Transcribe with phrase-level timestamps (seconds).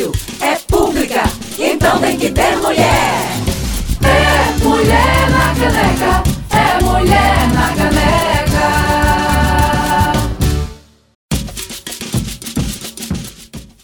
[0.00, 1.22] áudio, é pública,
[1.58, 2.86] então tem que ter mulher.
[4.02, 6.22] É mulher na caneca,
[6.56, 8.00] é mulher na caneca.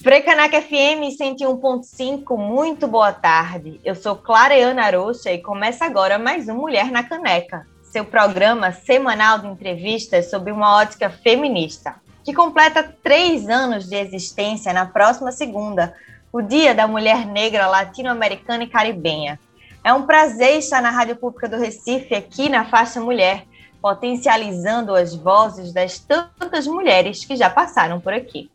[0.02, 3.80] Frecaneca FM 101.5, muito boa tarde.
[3.84, 9.40] Eu sou Clareana Arocha e começa agora mais um Mulher na Caneca, seu programa semanal
[9.40, 15.94] de entrevistas sobre uma ótica feminista que completa três anos de existência na próxima segunda,
[16.32, 19.38] o Dia da Mulher Negra Latino-Americana e Caribenha.
[19.84, 23.46] É um prazer estar na Rádio Pública do Recife, aqui na Faixa Mulher,
[23.80, 28.50] potencializando as vozes das tantas mulheres que já passaram por aqui.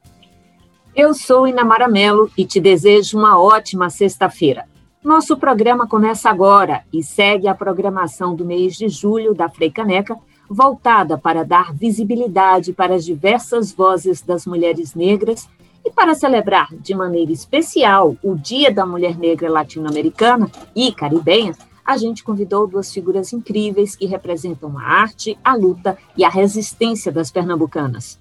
[0.93, 4.65] Eu sou Inamara Mello e te desejo uma ótima sexta-feira.
[5.01, 10.17] Nosso programa começa agora e segue a programação do mês de julho da Freicaneca,
[10.53, 15.47] voltada para dar visibilidade para as diversas vozes das mulheres negras
[15.83, 21.95] e para celebrar de maneira especial o Dia da Mulher Negra Latino-Americana e Caribenha, a
[21.95, 27.31] gente convidou duas figuras incríveis que representam a arte, a luta e a resistência das
[27.31, 28.19] pernambucanas.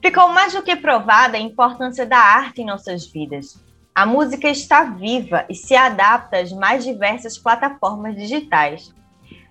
[0.00, 3.58] Ficou mais do que provada a importância da arte em nossas vidas.
[3.92, 8.94] A música está viva e se adapta às mais diversas plataformas digitais.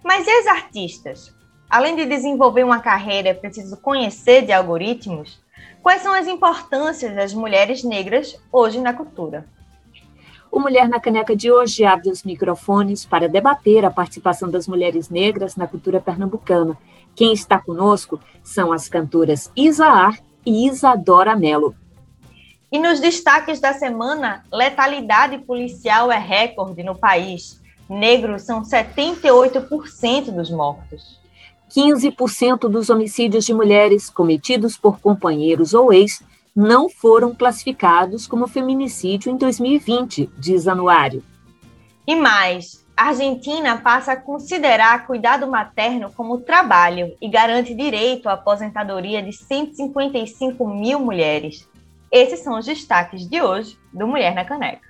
[0.04, 1.38] Mas e as artistas?
[1.70, 5.40] Além de desenvolver uma carreira, é preciso conhecer de algoritmos.
[5.84, 9.46] Quais são as importâncias das mulheres negras hoje na cultura?
[10.52, 15.10] O Mulher na Caneca de hoje abre os microfones para debater a participação das mulheres
[15.10, 16.76] negras na cultura pernambucana.
[17.16, 21.76] Quem está conosco são as cantoras Isaar e Isadora Mello.
[22.72, 27.62] E nos destaques da semana, letalidade policial é recorde no país.
[27.88, 31.20] Negros são 78% dos mortos.
[31.70, 36.24] 15% dos homicídios de mulheres cometidos por companheiros ou ex
[36.56, 41.24] não foram classificados como feminicídio em 2020, diz Anuário.
[42.06, 48.34] E mais, a Argentina passa a considerar cuidado materno como trabalho e garante direito à
[48.34, 51.70] aposentadoria de 155 mil mulheres.
[52.12, 54.89] Esses são os destaques de hoje do Mulher na Caneca.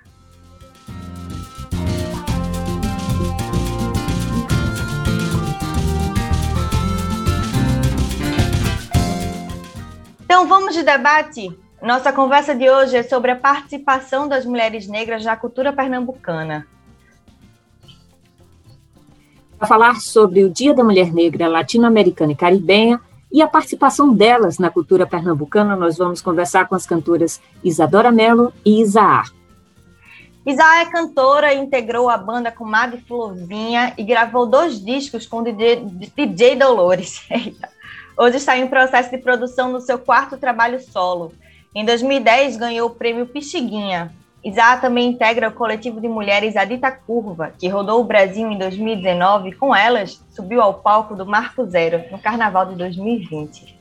[10.30, 11.52] Então vamos de debate.
[11.82, 16.68] Nossa conversa de hoje é sobre a participação das mulheres negras na cultura pernambucana.
[19.58, 23.02] Para falar sobre o Dia da Mulher Negra Latino-Americana e Caribenha
[23.32, 28.54] e a participação delas na cultura pernambucana, nós vamos conversar com as cantoras Isadora Mello
[28.64, 29.34] e Isaar.
[30.46, 35.78] Isaar é cantora, integrou a banda com Mad Florzinha e gravou dois discos com DJ,
[36.16, 37.26] DJ Dolores.
[37.34, 37.79] Eita.
[38.22, 41.32] Hoje está em processo de produção no seu quarto trabalho solo.
[41.74, 44.14] Em 2010, ganhou o prêmio Pixiguinha.
[44.44, 49.54] Isá também integra o coletivo de mulheres Adita Curva, que rodou o Brasil em 2019
[49.54, 53.80] com elas, subiu ao palco do Marco Zero, no Carnaval de 2020.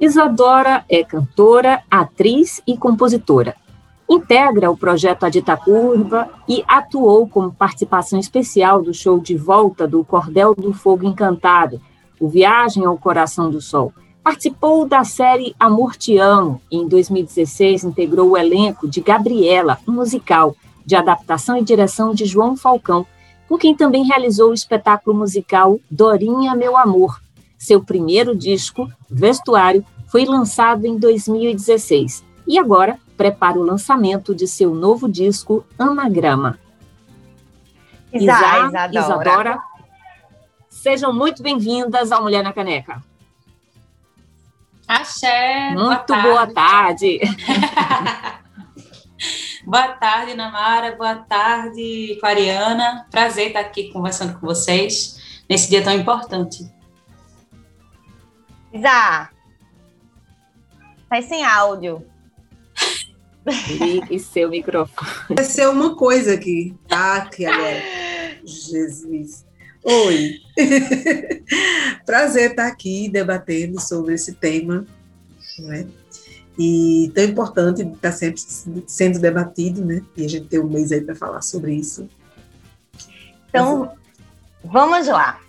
[0.00, 3.54] Isadora é cantora, atriz e compositora.
[4.10, 10.04] Integra o projeto Adita Curva e atuou como participação especial do show de volta do
[10.04, 11.80] Cordel do Fogo Encantado,
[12.22, 13.92] o Viagem ao Coração do Sol.
[14.22, 19.90] Participou da série Amor Te Amo e em 2016 integrou o elenco de Gabriela, um
[19.90, 20.54] musical
[20.86, 23.04] de adaptação e direção de João Falcão,
[23.48, 27.20] com quem também realizou o espetáculo musical Dorinha Meu Amor.
[27.58, 34.72] Seu primeiro disco, Vestuário, foi lançado em 2016 e agora prepara o lançamento de seu
[34.72, 36.56] novo disco Anagrama.
[38.12, 38.90] Isa, Isadora.
[38.92, 39.71] Isadora
[40.82, 43.00] Sejam muito bem-vindas ao Mulher na Caneca.
[44.88, 45.70] Axé.
[45.76, 47.20] Muito boa tarde.
[47.20, 47.36] Boa
[47.68, 48.42] tarde,
[49.64, 50.96] boa tarde Namara.
[50.96, 53.06] Boa tarde, Clariana.
[53.12, 56.68] Prazer estar aqui conversando com vocês nesse dia tão importante.
[58.72, 59.30] Isa,
[61.08, 62.04] tá sem áudio.
[63.68, 65.36] Ligue seu microfone.
[65.36, 66.76] Vai ser uma coisa aqui.
[66.88, 67.80] Tá aqui agora.
[68.44, 69.51] Jesus.
[69.84, 70.40] Oi.
[72.06, 74.86] Prazer estar aqui debatendo sobre esse tema,
[75.58, 75.86] né?
[76.58, 78.40] E tão importante estar sempre
[78.86, 80.02] sendo debatido, né?
[80.16, 82.08] E a gente tem um mês aí para falar sobre isso.
[83.48, 83.92] Então,
[84.62, 85.40] vamos lá.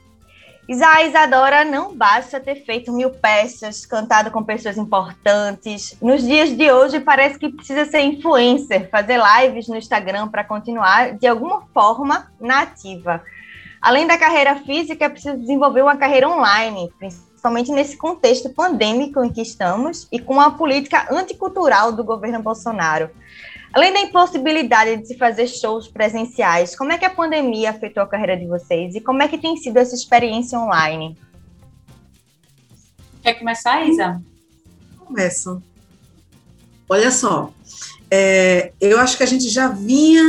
[0.68, 5.96] Isa Isadora não basta ter feito mil peças, cantado com pessoas importantes.
[6.02, 11.18] Nos dias de hoje, parece que precisa ser influencer, fazer lives no Instagram para continuar,
[11.18, 13.22] de alguma forma, na ativa.
[13.84, 16.90] Além da carreira física, é preciso desenvolver uma carreira online,
[17.36, 23.10] somente nesse contexto pandêmico em que estamos e com a política anticultural do governo Bolsonaro.
[23.74, 28.08] Além da impossibilidade de se fazer shows presenciais, como é que a pandemia afetou a
[28.08, 31.18] carreira de vocês e como é que tem sido essa experiência online?
[33.22, 34.24] Quer começar, Isa?
[34.98, 35.62] Começa.
[36.88, 37.52] Olha só,
[38.10, 40.24] é, eu acho que a gente já vinha,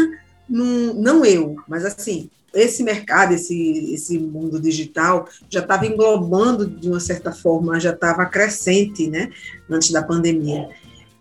[0.49, 6.89] num, não eu, mas assim, esse mercado, esse, esse mundo digital já estava englobando de
[6.89, 9.31] uma certa forma, já estava crescente, né,
[9.69, 10.69] antes da pandemia.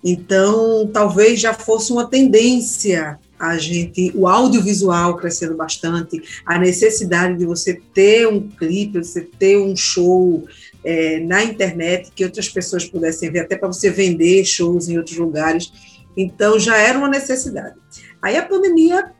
[0.03, 7.45] Então, talvez já fosse uma tendência a gente, o audiovisual crescendo bastante, a necessidade de
[7.45, 10.45] você ter um clipe, você ter um show
[10.83, 15.17] é, na internet que outras pessoas pudessem ver, até para você vender shows em outros
[15.17, 15.73] lugares.
[16.15, 17.75] Então, já era uma necessidade.
[18.21, 19.11] Aí a pandemia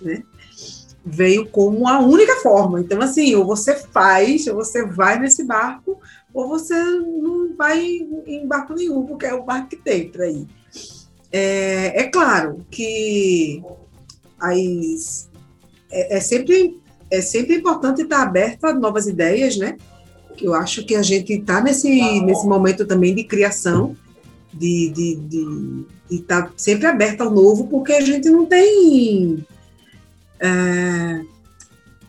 [0.00, 0.22] né,
[1.04, 2.80] veio como a única forma.
[2.80, 5.98] Então, assim, ou você faz, ou você vai nesse barco,
[6.32, 7.84] ou você não vai
[8.26, 10.46] em barco nenhum, porque é o barco que tem para ir.
[11.32, 13.62] É, é, claro que
[14.38, 15.30] as,
[15.90, 16.78] é, é, sempre,
[17.10, 19.76] é sempre importante estar aberto a novas ideias, né?
[20.40, 21.88] Eu acho que a gente está nesse,
[22.22, 23.94] nesse momento também de criação,
[24.52, 29.44] de estar de, de, de tá sempre aberto ao novo, porque a gente não tem.
[30.40, 31.20] É,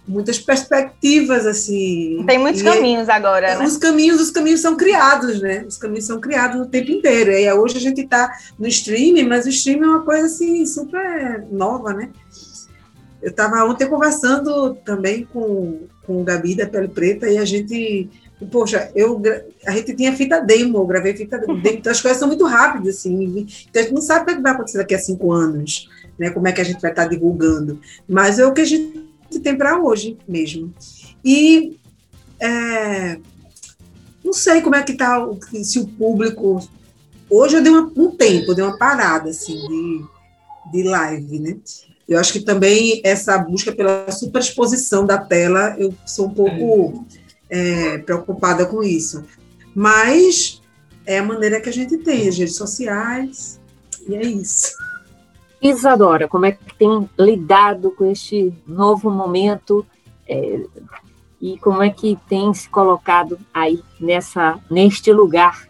[0.07, 2.23] muitas perspectivas assim.
[2.27, 3.65] Tem muitos caminhos agora, né?
[3.65, 5.63] Os caminhos, os caminhos são criados, né?
[5.67, 7.31] Os caminhos são criados o tempo inteiro.
[7.31, 11.45] E hoje a gente está no streaming, mas o streaming é uma coisa assim super
[11.51, 12.09] nova, né?
[13.21, 18.09] Eu estava ontem conversando também com, com o Gabi da Pele Preta e a gente,
[18.51, 19.21] poxa, eu
[19.65, 22.97] a gente tinha fita demo, eu gravei fita demo, então as coisas são muito rápidas
[22.97, 23.45] assim.
[23.69, 25.87] Então a gente não sabe o que vai acontecer daqui a cinco anos,
[26.21, 26.29] né?
[26.29, 27.81] Como é que a gente vai estar divulgando?
[28.07, 29.09] Mas é o que a gente
[29.41, 30.71] tem para hoje mesmo.
[31.25, 31.79] E
[32.39, 33.17] é,
[34.23, 35.27] não sei como é que está,
[35.63, 36.61] se o público.
[37.27, 40.05] Hoje eu dei uma, um tempo, dei uma parada assim, de,
[40.71, 41.57] de live, né?
[42.07, 47.03] Eu acho que também essa busca pela superexposição da tela, eu sou um pouco
[47.49, 49.23] é, preocupada com isso.
[49.73, 50.61] Mas
[51.03, 53.59] é a maneira que a gente tem, as redes sociais,
[54.07, 54.73] e é isso.
[55.61, 59.85] Isadora, como é que tem lidado com este novo momento
[60.27, 60.65] é,
[61.39, 65.67] e como é que tem se colocado aí nessa neste lugar,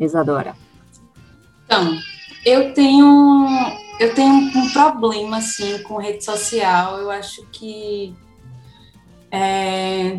[0.00, 0.56] Isadora?
[1.64, 1.98] Então,
[2.44, 3.46] eu tenho
[4.00, 6.98] eu tenho um problema assim com rede social.
[6.98, 8.14] Eu acho que
[9.30, 10.18] é,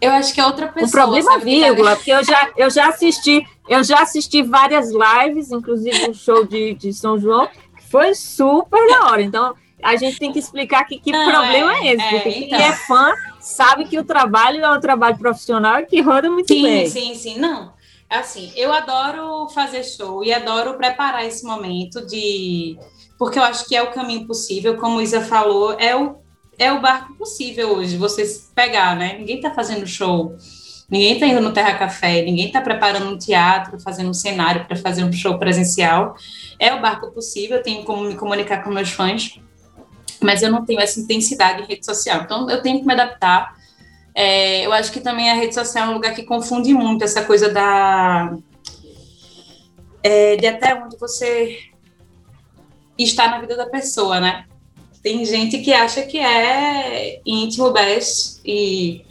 [0.00, 0.86] eu acho que é outra pessoa.
[0.86, 6.10] Um problema, vírgula, porque eu já, eu já assisti, eu já assisti várias lives, inclusive
[6.10, 9.22] o show de, de São João, que foi super da hora.
[9.22, 12.38] Então, a gente tem que explicar que, que Não, problema é, é esse, porque é,
[12.38, 12.58] então.
[12.58, 16.52] quem é fã sabe que o trabalho é um trabalho profissional e que roda muito
[16.52, 16.86] sim, bem.
[16.86, 17.38] Sim, sim, sim.
[17.38, 17.72] Não.
[18.08, 22.76] Assim, eu adoro fazer show e adoro preparar esse momento de.
[23.16, 26.19] Porque eu acho que é o caminho possível, como Isa falou, é o
[26.60, 28.22] é o barco possível hoje, você
[28.54, 29.16] pegar, né?
[29.18, 30.36] Ninguém está fazendo show,
[30.90, 34.76] ninguém está indo no Terra Café, ninguém está preparando um teatro, fazendo um cenário para
[34.76, 36.14] fazer um show presencial.
[36.58, 39.40] É o barco possível, eu tenho como me comunicar com meus fãs,
[40.20, 43.54] mas eu não tenho essa intensidade em rede social, então eu tenho que me adaptar.
[44.14, 47.24] É, eu acho que também a rede social é um lugar que confunde muito essa
[47.24, 48.36] coisa da.
[50.02, 51.58] É, de até onde você
[52.98, 54.44] está na vida da pessoa, né?
[55.02, 59.04] Tem gente que acha que é íntimo best e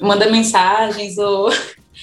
[0.00, 1.50] manda mensagens ou.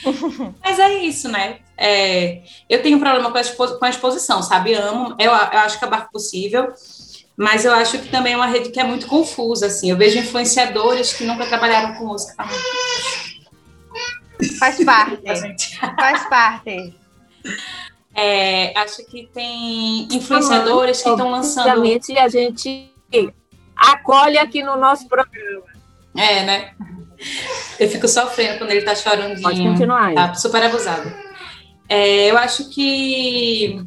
[0.64, 1.60] Mas é isso, né?
[1.78, 4.74] É, eu tenho um problema com a, expo com a exposição, sabe?
[4.74, 6.72] Amo, eu, eu acho que é barco possível,
[7.36, 9.90] mas eu acho que também é uma rede que é muito confusa, assim.
[9.90, 12.36] Eu vejo influenciadores que nunca trabalharam com música.
[14.60, 15.24] Faz parte.
[15.80, 16.94] Faz parte.
[18.14, 21.68] É, acho que tem influenciadores que estão lançando.
[22.20, 22.91] a gente
[23.76, 25.66] acolhe aqui no nosso programa.
[26.16, 26.72] É, né?
[27.80, 29.42] Eu fico sofrendo quando ele tá chorando.
[29.42, 30.08] Pode continuar.
[30.08, 30.16] Aí.
[30.16, 31.12] Tá super abusado.
[31.88, 33.84] É, eu acho que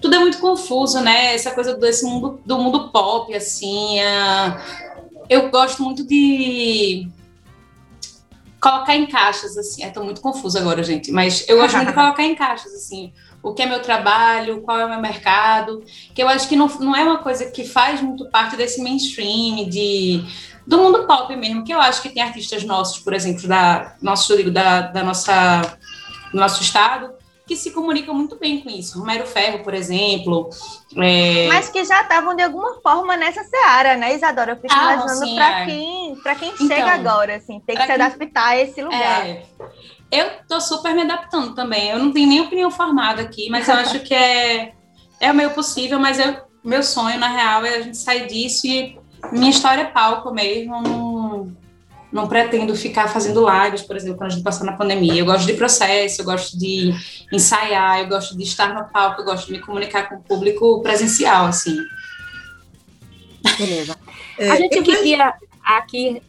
[0.00, 1.34] tudo é muito confuso, né?
[1.34, 3.98] Essa coisa desse mundo, do mundo pop, assim.
[5.28, 7.08] eu gosto muito de
[8.60, 9.84] colocar em caixas, assim.
[9.84, 11.10] Estou muito confusa agora, gente.
[11.10, 13.12] Mas eu gosto muito de colocar em caixas, assim
[13.46, 16.66] o que é meu trabalho, qual é o meu mercado, que eu acho que não,
[16.80, 20.24] não é uma coisa que faz muito parte desse mainstream, de,
[20.66, 24.36] do mundo pop mesmo, que eu acho que tem artistas nossos, por exemplo, da nosso
[24.50, 25.78] da, da nossa
[26.32, 27.14] do nosso estado,
[27.46, 28.98] que se comunicam muito bem com isso.
[28.98, 30.50] Romero Ferro, por exemplo.
[30.96, 31.46] É...
[31.46, 34.52] Mas que já estavam de alguma forma nessa seara, né, Isadora?
[34.52, 35.66] Eu fico ah, imaginando para é.
[35.66, 37.94] quem, pra quem então, chega agora, assim, tem que se quem...
[37.94, 39.24] adaptar a esse lugar.
[39.24, 39.46] É...
[40.10, 41.90] Eu tô super me adaptando também.
[41.90, 44.72] Eu não tenho nem opinião formada aqui, mas eu acho que é,
[45.20, 48.66] é o meio possível, mas eu, meu sonho, na real, é a gente sair disso
[48.66, 48.98] e
[49.32, 50.80] minha história é palco mesmo.
[50.82, 51.56] Não,
[52.12, 55.16] não pretendo ficar fazendo lives, por exemplo, quando a gente passar na pandemia.
[55.16, 56.94] Eu gosto de processo, eu gosto de
[57.32, 60.80] ensaiar, eu gosto de estar no palco, eu gosto de me comunicar com o público
[60.82, 61.76] presencial, assim.
[63.58, 63.96] Beleza.
[64.38, 65.34] É, a gente queria
[65.66, 66.22] aqui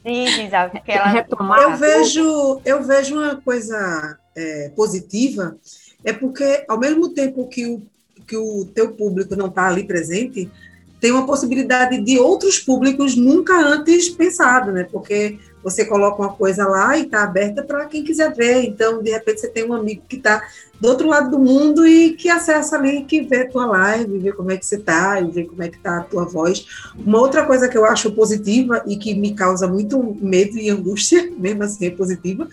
[0.92, 1.08] ela...
[1.08, 1.62] retomar.
[1.62, 5.56] Eu vejo, eu vejo uma coisa é, positiva,
[6.04, 7.82] é porque ao mesmo tempo que o,
[8.26, 10.50] que o teu público não está ali presente,
[11.00, 14.88] tem uma possibilidade de outros públicos nunca antes pensado, né?
[14.92, 18.64] Porque você coloca uma coisa lá e está aberta para quem quiser ver.
[18.64, 20.42] Então, de repente, você tem um amigo que está
[20.80, 24.32] do outro lado do mundo e que acessa ali, que vê a tua live, vê
[24.32, 26.66] como é que você está, e vê como é que está a tua voz.
[26.96, 31.30] Uma outra coisa que eu acho positiva e que me causa muito medo e angústia,
[31.38, 32.48] mesmo assim é positiva,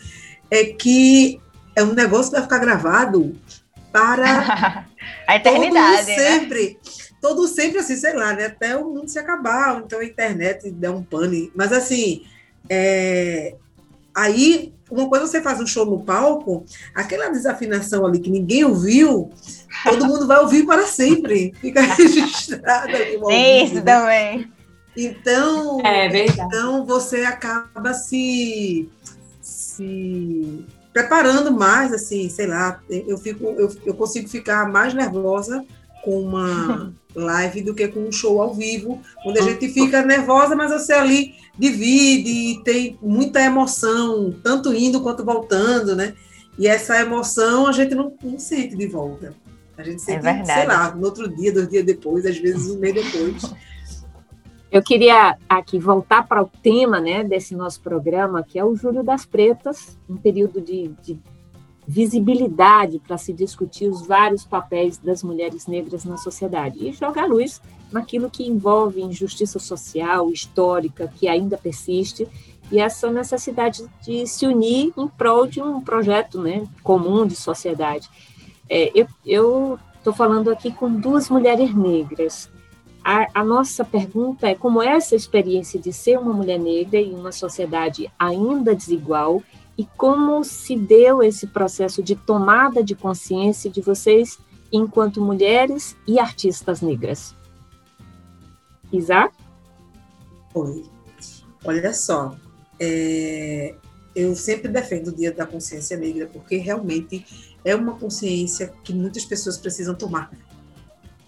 [0.50, 1.40] é que
[1.76, 3.34] é um negócio que vai ficar gravado
[3.92, 4.86] para
[5.28, 6.16] a eternidade, né?
[6.16, 6.68] sempre.
[6.70, 6.76] Né?
[7.25, 8.45] Todo sempre assim, sei lá, né?
[8.45, 11.50] Até o mundo se acabar, então a internet der um pane.
[11.54, 12.23] Mas assim,
[12.69, 13.54] é,
[14.14, 19.31] aí, uma coisa você faz um show no palco, aquela desafinação ali que ninguém ouviu,
[19.85, 21.54] todo mundo vai ouvir para sempre.
[21.62, 23.14] Fica registrado ali.
[23.64, 23.81] Isso né?
[23.81, 24.52] também.
[24.95, 28.87] Então, é então você acaba se,
[29.40, 30.62] se
[30.93, 35.64] preparando mais, assim, sei lá, eu fico, eu, eu consigo ficar mais nervosa
[36.04, 40.56] com uma live do que com um show ao vivo, onde a gente fica nervosa,
[40.56, 46.14] mas você ali divide e tem muita emoção, tanto indo quanto voltando, né?
[46.59, 49.35] E essa emoção a gente não, não sente de volta.
[49.76, 52.78] A gente sente, é sei lá, no outro dia, dois dias depois, às vezes um
[52.78, 53.52] mês depois.
[54.71, 59.04] Eu queria aqui voltar para o tema né, desse nosso programa, que é o Júlio
[59.04, 61.18] das Pretas, um período de, de
[61.87, 67.61] visibilidade para se discutir os vários papéis das mulheres negras na sociedade e jogar luz
[67.93, 72.26] naquilo que envolve injustiça social, histórica, que ainda persiste,
[72.73, 78.09] e essa necessidade de se unir em prol de um projeto né, comum de sociedade.
[78.69, 78.91] É,
[79.25, 82.50] eu estou falando aqui com duas mulheres negras.
[83.05, 87.14] A, a, nossa pergunta é como é essa experiência de ser uma mulher negra em
[87.14, 89.43] uma sociedade ainda desigual
[89.76, 94.38] e como se deu esse processo de tomada de consciência de vocês
[94.73, 97.35] enquanto mulheres e artistas negras.
[98.93, 99.35] Isaac?
[100.54, 100.85] Oi.
[101.64, 102.37] Olha só,
[102.78, 103.75] é,
[104.14, 109.25] eu sempre defendo o Dia da Consciência Negra, porque realmente é uma consciência que muitas
[109.25, 110.31] pessoas precisam tomar.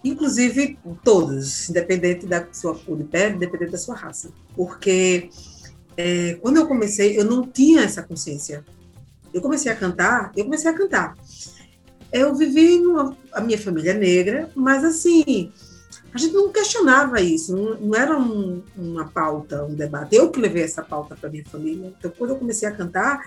[0.03, 4.29] Inclusive todas, independente da sua cor de pele, independente da sua raça.
[4.55, 5.29] Porque
[5.97, 8.63] é, quando eu comecei, eu não tinha essa consciência.
[9.33, 11.15] Eu comecei a cantar, eu comecei a cantar.
[12.13, 15.51] Eu vivi numa, a minha família é negra, mas assim,
[16.13, 20.15] a gente não questionava isso, não, não era um, uma pauta, um debate.
[20.15, 21.93] Eu que levei essa pauta para minha família.
[21.97, 23.21] Então, quando eu comecei a cantar,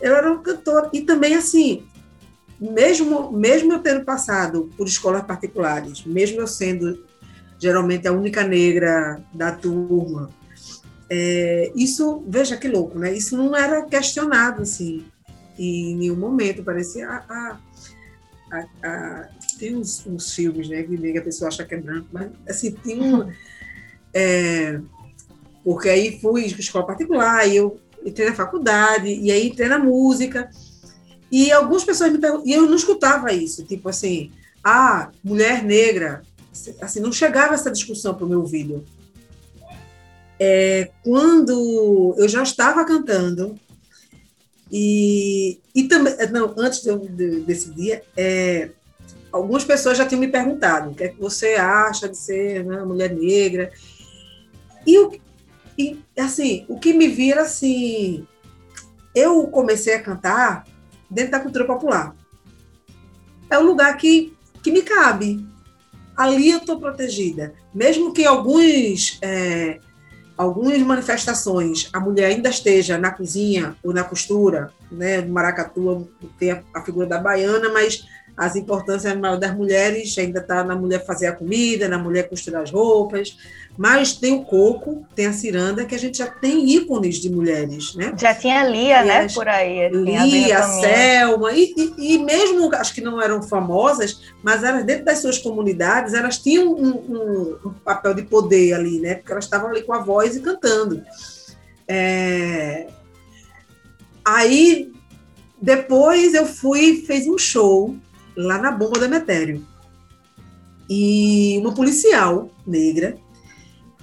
[0.00, 0.90] eu era um cantor.
[0.92, 1.86] E também, assim,
[2.60, 7.04] mesmo, mesmo eu tendo passado por escolas particulares, mesmo eu sendo
[7.58, 10.28] geralmente a única negra da turma,
[11.14, 13.12] é, isso, veja que louco, né?
[13.12, 15.04] Isso não era questionado, assim,
[15.58, 16.64] em nenhum momento.
[16.64, 17.58] Parecia a, a,
[18.50, 19.28] a, a
[19.58, 23.02] tem uns, uns, filmes, né, que a pessoa acha que é branco, mas, assim, tem
[23.02, 23.30] um...
[24.14, 24.78] É,
[25.64, 30.50] porque aí fui escola particular, e eu entrei na faculdade, e aí entrei na música,
[31.30, 34.30] e algumas pessoas me perguntam, e eu não escutava isso, tipo assim,
[34.62, 36.20] ah, mulher negra,
[36.78, 38.84] assim, não chegava essa discussão para o meu ouvido.
[40.44, 43.56] É, quando eu já estava cantando,
[44.72, 48.70] e, e também, não, antes de, de, desse dia, é,
[49.30, 52.82] algumas pessoas já tinham me perguntado o que é que você acha de ser né,
[52.82, 53.70] mulher negra.
[54.84, 55.12] E, o,
[55.78, 58.26] e, assim, o que me vira assim,
[59.14, 60.66] eu comecei a cantar
[61.08, 62.16] dentro da cultura popular.
[63.48, 65.46] É um lugar que, que me cabe.
[66.16, 67.54] Ali eu estou protegida.
[67.72, 69.78] Mesmo que alguns, é,
[70.42, 76.08] algumas manifestações a mulher ainda esteja na cozinha ou na costura né, Maracatu
[76.38, 81.04] tem a, a, figura da baiana, mas as importâncias das mulheres ainda está na mulher
[81.04, 83.36] fazer a comida, na mulher costurar as roupas,
[83.76, 87.94] mas tem o coco, tem a ciranda, que a gente já tem ícones de mulheres,
[87.94, 88.12] né?
[88.18, 89.86] Já tinha Lia, e né, por aí.
[89.86, 94.84] Assim, Lia, a Selma, e, e, e, mesmo, acho que não eram famosas, mas elas,
[94.84, 99.16] dentro das suas comunidades, elas tinham um, um, um papel de poder ali, né?
[99.16, 101.02] Porque elas estavam ali com a voz e cantando.
[101.88, 102.88] É...
[104.24, 104.92] Aí,
[105.60, 107.96] depois eu fui, fez um show
[108.36, 109.66] lá na Bomba do Emetério.
[110.88, 113.16] E uma policial negra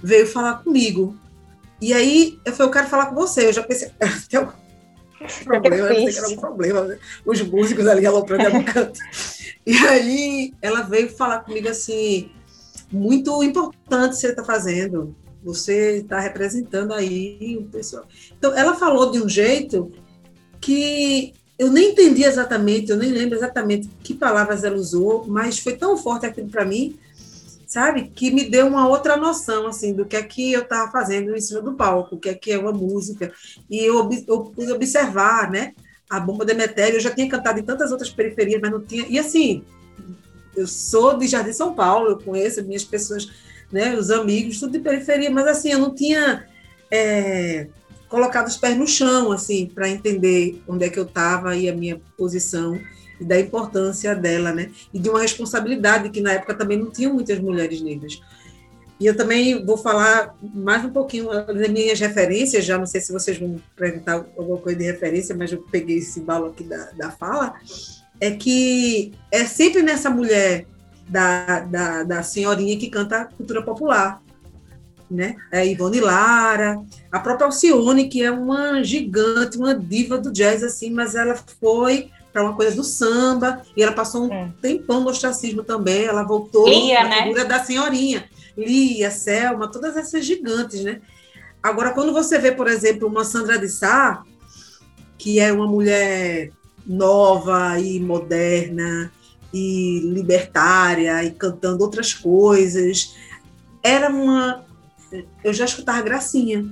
[0.02, 1.16] veio falar comigo.
[1.80, 3.46] E aí eu falei, eu quero falar com você.
[3.46, 3.90] Eu já pensei,
[4.28, 4.52] tem algum
[5.44, 6.98] problema, eu pensei que era algum problema, né?
[7.24, 8.98] Os músicos ali aloprando no canto.
[9.66, 12.30] E aí ela veio falar comigo assim,
[12.90, 15.14] muito importante você está fazendo.
[15.42, 18.04] Você está representando aí o pessoal.
[18.36, 19.90] Então, ela falou de um jeito
[20.60, 25.76] que eu nem entendi exatamente, eu nem lembro exatamente que palavras ela usou, mas foi
[25.76, 26.98] tão forte aquilo para mim
[27.70, 28.10] sabe?
[28.12, 31.40] Que me deu uma outra noção, assim, do que é que eu estava fazendo em
[31.40, 33.32] cima do palco, o que é que é uma música.
[33.70, 35.72] E eu, eu pude observar, né?
[36.10, 39.06] A Bomba Demetério, eu já tinha cantado em tantas outras periferias, mas não tinha...
[39.08, 39.62] E, assim,
[40.56, 43.30] eu sou de Jardim São Paulo, eu conheço minhas pessoas,
[43.70, 43.94] né?
[43.94, 46.48] Os amigos, tudo de periferia, mas, assim, eu não tinha...
[46.90, 47.68] É,
[48.10, 51.74] colocado os pés no chão, assim, para entender onde é que eu estava e a
[51.74, 52.78] minha posição
[53.20, 54.70] e da importância dela, né?
[54.92, 58.20] E de uma responsabilidade que na época também não tinham muitas mulheres negras.
[58.98, 63.12] E eu também vou falar mais um pouquinho das minhas referências, já não sei se
[63.12, 67.10] vocês vão perguntar alguma coisa de referência, mas eu peguei esse balo aqui da, da
[67.10, 67.54] fala,
[68.20, 70.66] é que é sempre nessa mulher
[71.08, 74.20] da, da, da senhorinha que canta cultura popular,
[75.10, 75.36] né?
[75.50, 80.90] É Ivone Lara, a própria Alcione, que é uma gigante, uma diva do jazz, assim,
[80.90, 84.52] mas ela foi para uma coisa do samba, e ela passou um é.
[84.62, 87.22] tempão no ostracismo também, ela voltou Lia, na né?
[87.22, 88.24] figura da senhorinha.
[88.56, 91.00] Lia, Selma, todas essas gigantes, né?
[91.62, 94.22] Agora, quando você vê, por exemplo, uma Sandra de Sá,
[95.18, 96.50] que é uma mulher
[96.86, 99.12] nova e moderna
[99.52, 103.14] e libertária e cantando outras coisas,
[103.82, 104.64] era uma...
[105.42, 106.64] Eu já escutava gracinha,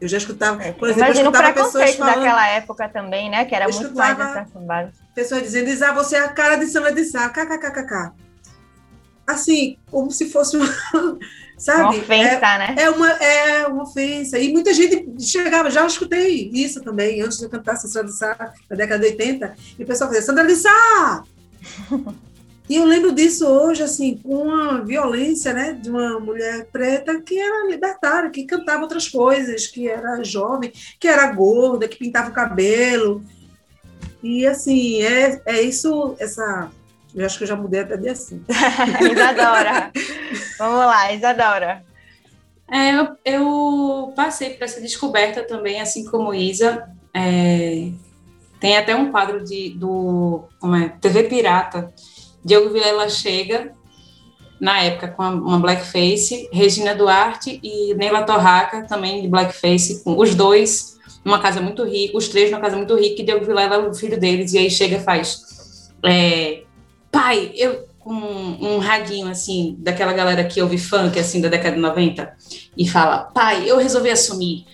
[0.00, 3.44] eu já escutava, por exemplo, Imagina eu escutava o pessoas falando, daquela época também, né?
[3.44, 4.90] Que era muito mais.
[5.14, 8.12] Pessoas dizendo, ah, você é a cara de Sandra de Sá, kkkk.
[9.26, 10.66] Assim, como se fosse uma,
[11.58, 11.82] sabe?
[11.82, 12.74] Uma ofensa, é, né?
[12.78, 14.38] É uma, é uma ofensa.
[14.38, 18.54] E muita gente chegava, já escutei isso também, antes de eu cantar Sandra de Sá,
[18.70, 21.24] na década de 80, e o pessoal fazia, Sandra de Sá!
[22.68, 27.38] E eu lembro disso hoje, assim, com a violência, né, de uma mulher preta que
[27.38, 32.34] era libertária, que cantava outras coisas, que era jovem, que era gorda, que pintava o
[32.34, 33.24] cabelo.
[34.22, 36.70] E, assim, é, é isso, essa...
[37.14, 38.44] Eu acho que eu já mudei até de assim.
[39.10, 39.90] Isadora.
[40.58, 41.82] Vamos lá, Isadora.
[42.70, 46.86] É, eu, eu, passei por essa descoberta também, assim como Isa.
[47.14, 47.90] É,
[48.60, 51.92] tem até um quadro de, do como é, TV Pirata,
[52.48, 53.74] Diogo Vilela chega,
[54.58, 60.34] na época, com uma blackface, Regina Duarte e Neila Torraca, também de blackface, com os
[60.34, 63.78] dois numa casa muito rica, os três numa casa muito rica, e Diogo Vilela é
[63.78, 66.62] o filho deles, e aí chega e faz, é,
[67.12, 71.76] pai, eu, com um, um radinho, assim, daquela galera que ouve funk, assim, da década
[71.76, 72.34] de 90,
[72.78, 74.64] e fala, pai, eu resolvi assumir,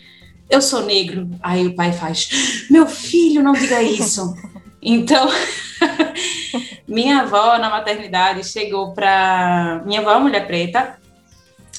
[0.48, 2.28] eu sou negro, aí o pai faz,
[2.70, 4.32] meu filho, não diga isso,
[4.80, 5.28] então...
[6.86, 9.82] minha avó, na maternidade, chegou para.
[9.86, 10.98] Minha avó é mulher preta,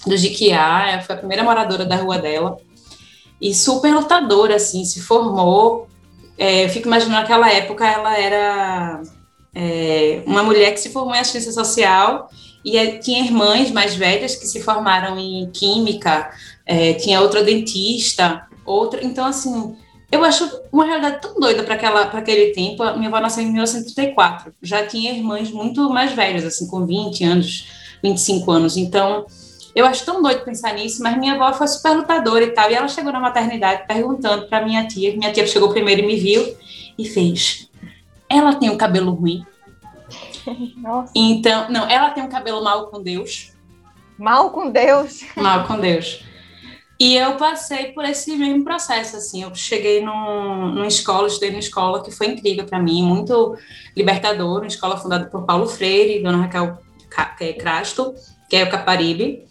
[0.06, 2.58] do Jiquiá, foi a primeira moradora da rua dela,
[3.42, 5.88] e super lutadora, assim, se formou.
[6.38, 9.02] É, eu fico imaginando naquela época ela era
[9.54, 12.30] é, uma mulher que se formou em assistência social
[12.64, 16.30] e é, tinha irmãs mais velhas que se formaram em química,
[16.66, 19.06] é, tinha outra dentista, outra.
[19.06, 19.78] Então, assim,
[20.16, 21.76] eu acho uma realidade tão doida para
[22.18, 22.82] aquele tempo.
[22.84, 27.24] A minha avó nasceu em 1934, já tinha irmãs muito mais velhas, assim, com 20
[27.24, 27.68] anos,
[28.02, 28.78] 25 anos.
[28.78, 29.26] Então,
[29.76, 32.72] eu acho tão doido pensar nisso, mas minha avó foi super lutadora e tal.
[32.72, 36.16] E ela chegou na maternidade perguntando para minha tia, minha tia chegou primeiro e me
[36.16, 36.56] viu
[36.98, 37.70] e fez:
[38.30, 39.46] Ela tem o um cabelo ruim?
[40.78, 41.12] Nossa.
[41.14, 43.52] Então, não, ela tem um cabelo mal com Deus.
[44.18, 45.26] Mal com Deus?
[45.36, 46.24] Mal com Deus.
[47.00, 51.60] E eu passei por esse mesmo processo, assim, eu cheguei num, numa escola, estudei numa
[51.60, 53.58] escola que foi incrível para mim, muito
[53.96, 56.78] libertador, uma escola fundada por Paulo Freire, Dona Raquel
[57.42, 58.14] é, Crasto,
[58.50, 59.46] que é o Caparibe,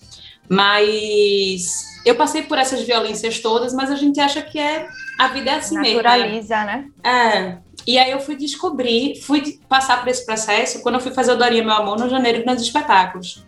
[0.49, 4.87] Mas eu passei por essas violências todas, mas a gente acha que é
[5.19, 6.63] a vida é assim Naturaliza, mesmo.
[6.63, 6.89] Naturaliza, né?
[7.05, 7.59] É.
[7.87, 11.37] E aí eu fui descobrir, fui passar por esse processo quando eu fui fazer o
[11.37, 13.45] Dorinha Meu Amor no janeiro nos espetáculos.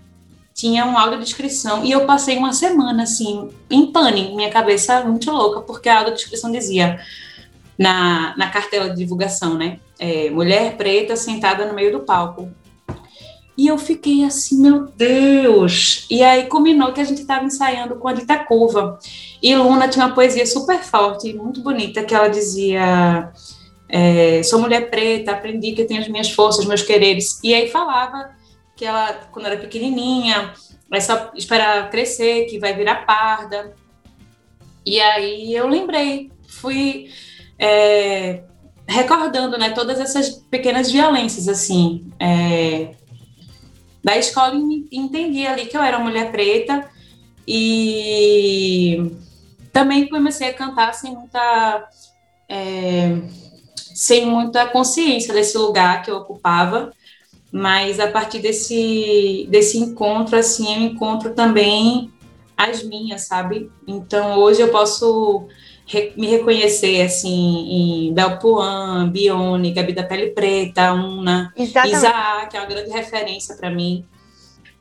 [0.57, 5.61] Tinha um audiodescrição e eu passei uma semana assim, em pânico, minha cabeça muito louca,
[5.61, 6.99] porque a audiodescrição dizia
[7.79, 9.81] na, na cartela de divulgação, né?
[9.99, 12.51] É, mulher preta sentada no meio do palco.
[13.55, 16.07] E eu fiquei assim, meu Deus!
[16.11, 18.99] E aí combinou que a gente estava ensaiando com a Dita Curva.
[19.43, 23.31] E Luna tinha uma poesia super forte, muito bonita, que ela dizia:
[23.91, 27.39] é, Sou mulher preta, aprendi que eu tenho as minhas forças, meus quereres.
[27.45, 28.36] E aí falava
[28.77, 30.53] que ela, quando era pequenininha,
[30.89, 33.75] vai só esperar crescer, que vai virar parda.
[34.85, 37.11] E aí eu lembrei, fui
[37.59, 38.43] é,
[38.87, 42.13] recordando, né, todas essas pequenas violências, assim.
[42.21, 42.95] É,
[44.05, 44.55] da escola
[44.93, 46.89] entendi ali que eu era uma mulher preta
[47.49, 49.11] e
[49.73, 51.89] também comecei a cantar sem muita
[52.49, 53.19] é,
[53.75, 56.93] sem muita consciência desse lugar que eu ocupava
[57.53, 62.13] mas a partir desse desse encontro assim eu encontro também
[62.57, 65.49] as minhas sabe então hoje eu posso
[66.17, 71.97] me reconhecer assim em Belpuan, Bione, Gabi da Pele Preta, Una, Exatamente.
[71.97, 74.05] Isaac, que é uma grande referência para mim.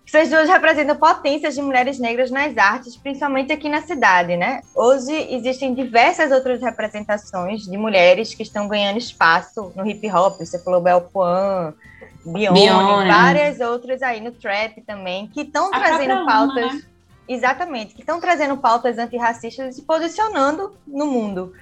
[0.05, 4.61] Vocês duas representam potências de mulheres negras nas artes, principalmente aqui na cidade, né?
[4.75, 10.39] Hoje existem diversas outras representações de mulheres que estão ganhando espaço no hip hop.
[10.39, 11.73] Você falou Belpuan,
[12.25, 13.09] Bione, Bione.
[13.09, 16.65] várias outras aí no trap também, que estão trazendo pautas.
[16.65, 16.81] Uma, né?
[17.27, 21.53] Exatamente, que estão trazendo pautas antirracistas e se posicionando no mundo.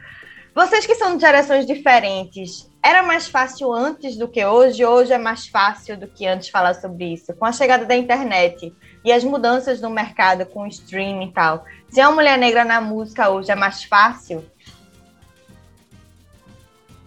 [0.54, 4.86] Vocês que são de gerações diferentes, era mais fácil antes do que hoje?
[4.86, 7.34] Hoje é mais fácil do que antes falar sobre isso?
[7.34, 8.72] Com a chegada da internet
[9.04, 12.64] e as mudanças no mercado com o streaming e tal, se é uma mulher negra
[12.64, 14.46] na música hoje é mais fácil?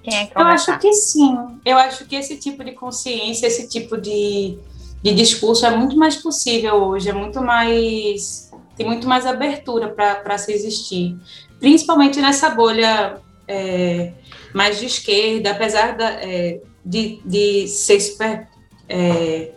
[0.06, 1.36] Quem é que Eu acho que sim.
[1.64, 4.56] Eu acho que esse tipo de consciência, esse tipo de,
[5.02, 10.36] de discurso é muito mais possível hoje, é muito mais tem muito mais abertura para
[10.38, 11.16] se existir,
[11.58, 13.16] principalmente nessa bolha
[13.48, 14.12] é,
[14.54, 18.46] mais de esquerda, apesar da, é, de, de ser super
[18.86, 19.52] é,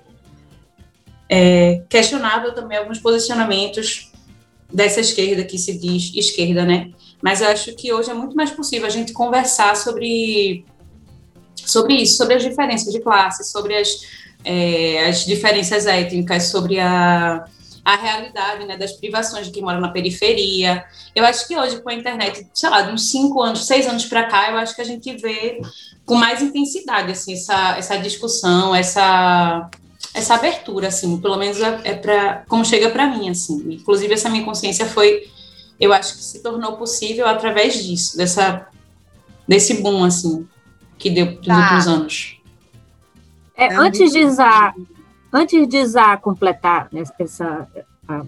[1.27, 4.09] é, questionável também alguns posicionamentos
[4.73, 6.91] dessa esquerda que se diz esquerda, né?
[7.21, 10.65] Mas eu acho que hoje é muito mais possível a gente conversar sobre
[11.55, 13.89] sobre isso, sobre as diferenças de classe, sobre as,
[14.43, 17.45] é, as diferenças étnicas, sobre a
[17.89, 20.85] a realidade né, das privações de quem mora na periferia.
[21.15, 24.05] Eu acho que hoje, com a internet, sei lá, de uns cinco anos, seis anos
[24.05, 25.59] para cá, eu acho que a gente vê
[26.05, 29.69] com mais intensidade assim, essa, essa discussão, essa,
[30.13, 33.73] essa abertura, assim, pelo menos é, é para como chega para mim, assim.
[33.73, 35.27] Inclusive essa minha consciência foi,
[35.79, 38.67] eu acho que se tornou possível através disso, dessa
[39.47, 40.47] desse boom assim
[40.97, 41.61] que deu nos tá.
[41.61, 42.41] últimos anos.
[43.55, 44.73] É, antes de usar
[45.31, 47.67] Antes de Zá completar né, essa,
[48.07, 48.23] a,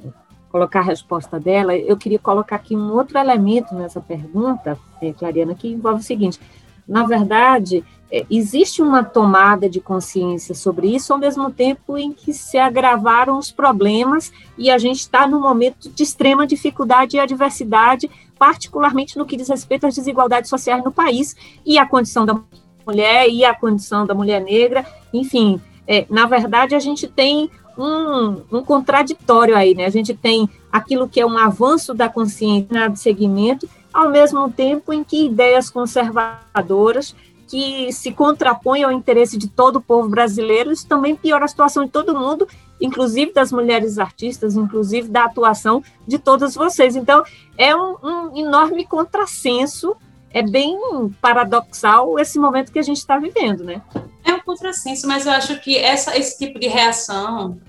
[0.51, 5.55] colocar a resposta dela, eu queria colocar aqui um outro elemento nessa pergunta, é, Clariana,
[5.55, 6.39] que envolve o seguinte:
[6.87, 12.33] na verdade, é, existe uma tomada de consciência sobre isso, ao mesmo tempo em que
[12.33, 18.09] se agravaram os problemas e a gente está num momento de extrema dificuldade e adversidade,
[18.37, 22.37] particularmente no que diz respeito às desigualdades sociais no país e a condição da
[22.85, 28.41] mulher e a condição da mulher negra, enfim, é, na verdade, a gente tem um,
[28.51, 29.85] um, contraditório aí, né?
[29.85, 34.93] A gente tem aquilo que é um avanço da consciência de segmento, ao mesmo tempo
[34.93, 37.15] em que ideias conservadoras
[37.51, 41.83] que se contrapõem ao interesse de todo o povo brasileiro, isso também piora a situação
[41.83, 42.47] de todo mundo,
[42.79, 46.95] inclusive das mulheres artistas, inclusive da atuação de todas vocês.
[46.95, 47.25] Então,
[47.57, 49.97] é um, um enorme contrassenso,
[50.33, 50.79] é bem
[51.21, 53.81] paradoxal esse momento que a gente está vivendo, né?
[54.23, 57.59] É um contrassenso, mas eu acho que essa, esse tipo de reação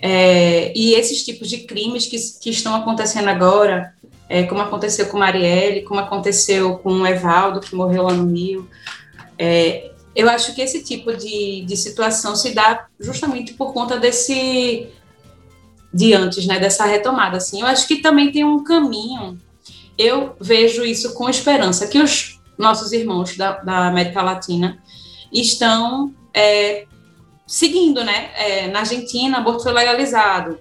[0.00, 3.94] é, e esses tipos de crimes que, que estão acontecendo agora,
[4.28, 8.68] é, como aconteceu com Marielle, como aconteceu com o Evaldo, que morreu lá no Rio,
[9.38, 14.88] é, eu acho que esse tipo de, de situação se dá justamente por conta desse
[15.92, 17.60] de antes, né, dessa retomada, assim.
[17.60, 19.40] Eu acho que também tem um caminho.
[19.96, 24.82] Eu vejo isso com esperança que os nossos irmãos da, da América Latina
[25.32, 26.86] estão é,
[27.46, 28.30] seguindo, né?
[28.36, 30.58] É, na Argentina, aborto foi legalizado.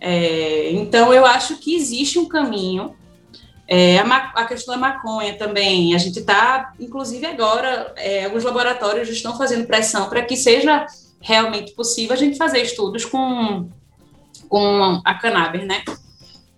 [0.00, 2.94] É, então, eu acho que existe um caminho.
[3.74, 9.08] É, a, a, questão da maconha também, a gente está, inclusive agora, é, alguns laboratórios
[9.08, 10.84] estão fazendo pressão para que seja
[11.20, 13.70] realmente possível a gente fazer estudos com,
[14.48, 15.82] com a cannabis, né?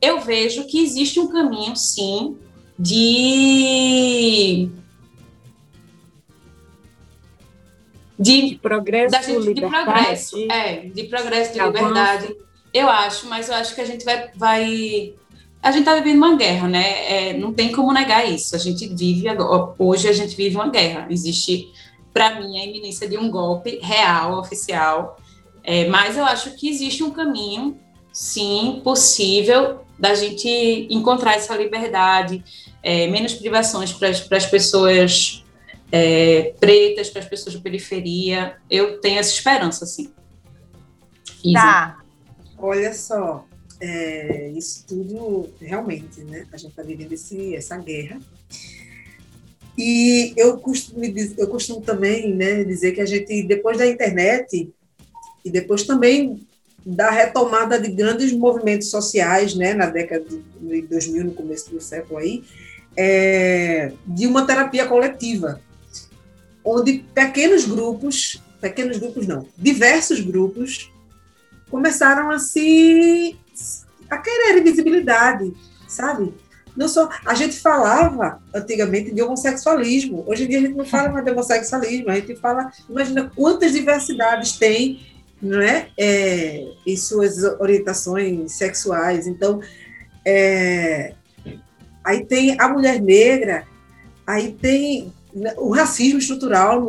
[0.05, 2.37] eu vejo que existe um caminho, sim,
[2.79, 4.69] de
[8.19, 12.37] de, progresso, gente, de progresso, é, de progresso, de liberdade.
[12.73, 15.15] Eu acho, mas eu acho que a gente vai, vai
[15.65, 17.31] a gente está vivendo uma guerra, né?
[17.31, 18.55] É, não tem como negar isso.
[18.55, 19.25] A gente vive
[19.79, 21.07] hoje a gente vive uma guerra.
[21.09, 21.73] Existe,
[22.13, 25.19] para mim, a iminência de um golpe real, oficial.
[25.63, 27.81] É, mas eu acho que existe um caminho,
[28.13, 32.45] sim, possível da gente encontrar essa liberdade,
[32.83, 35.43] é, menos privações para as pessoas
[35.91, 38.59] é, pretas, para as pessoas de periferia.
[38.69, 40.13] Eu tenho essa esperança, sim.
[41.55, 41.97] Tá.
[42.59, 43.47] Olha só,
[43.85, 46.47] é, isso tudo realmente, né?
[46.51, 48.19] A gente está vivendo esse, essa guerra.
[49.77, 51.05] E eu costumo,
[51.37, 54.73] eu costumo também né, dizer que a gente, depois da internet,
[55.45, 56.47] e depois também
[56.87, 62.19] da retomada de grandes movimentos sociais, né, na década de 2000, no começo do século
[62.19, 62.43] aí,
[62.97, 65.61] é, de uma terapia coletiva,
[66.65, 70.91] onde pequenos grupos, pequenos grupos não, diversos grupos
[71.69, 73.37] começaram a se
[74.11, 75.53] a querer visibilidade,
[75.89, 76.35] sabe?
[76.77, 80.25] Não só a gente falava antigamente de homossexualismo.
[80.27, 83.73] Hoje em dia a gente não fala mais de homossexualismo, a gente fala, imagina quantas
[83.73, 85.07] diversidades tem,
[85.41, 89.27] não é, é em suas orientações sexuais.
[89.27, 89.61] Então,
[90.25, 91.15] é,
[92.03, 93.67] aí tem a mulher negra,
[94.27, 95.13] aí tem
[95.57, 96.81] o racismo estrutural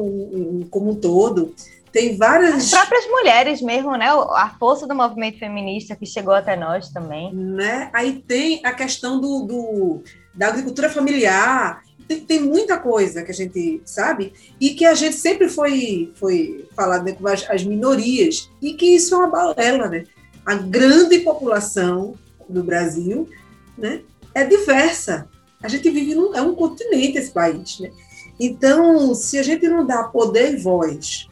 [0.69, 1.53] como um todo,
[1.95, 2.55] tem várias.
[2.55, 4.07] As próprias mulheres mesmo, né?
[4.07, 7.33] A força do movimento feminista que chegou até nós também.
[7.33, 7.89] Né?
[7.93, 10.03] Aí tem a questão do, do
[10.33, 11.81] da agricultura familiar.
[12.05, 16.67] Tem, tem, muita coisa que a gente sabe e que a gente sempre foi, foi
[16.75, 20.03] falado né, com as, as minorias e que isso é uma balela, né?
[20.45, 22.15] A grande população
[22.49, 23.29] do Brasil,
[23.77, 24.01] né,
[24.33, 25.29] é diversa.
[25.63, 27.89] A gente vive num é um continente esse país, né?
[28.37, 31.29] Então, se a gente não dá poder e voz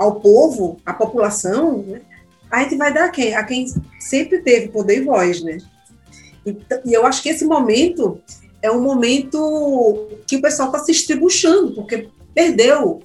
[0.00, 2.00] ao povo, à população, né,
[2.50, 3.34] a gente vai dar a quem?
[3.34, 3.66] A quem
[3.98, 5.58] sempre teve poder e voz, né?
[6.44, 8.18] Então, e eu acho que esse momento
[8.62, 13.02] é um momento que o pessoal está se estribuchando, porque perdeu,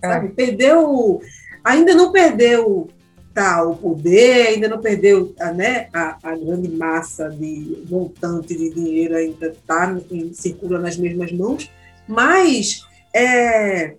[0.00, 0.08] é.
[0.08, 0.30] sabe?
[0.30, 1.20] Perdeu,
[1.62, 2.88] ainda não perdeu
[3.34, 9.14] tá, o poder, ainda não perdeu né, a, a grande massa de montante de dinheiro
[9.14, 9.94] ainda está
[10.32, 11.70] circula nas mesmas mãos,
[12.08, 13.96] mas é,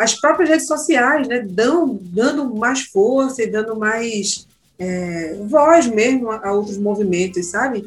[0.00, 6.30] as próprias redes sociais né, dão, dando mais força e dando mais é, voz mesmo
[6.30, 7.86] a, a outros movimentos, sabe?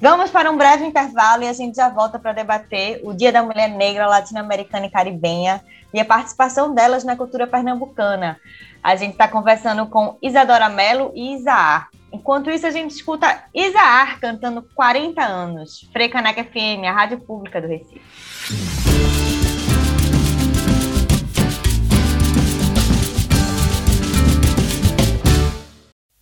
[0.00, 3.42] Vamos para um breve intervalo e a gente já volta para debater o Dia da
[3.42, 5.60] Mulher Negra Latino-Americana e Caribenha
[5.92, 8.38] e a participação delas na cultura pernambucana.
[8.80, 11.88] A gente está conversando com Isadora Mello e Isaar.
[12.12, 15.88] Enquanto isso, a gente escuta Isaar cantando 40 anos.
[15.92, 18.00] Frecaneca FM, a rádio pública do Recife.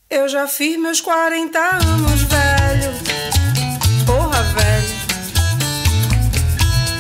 [0.09, 2.93] Eu já fiz meus 40 anos, velho.
[4.07, 4.97] Porra, velho.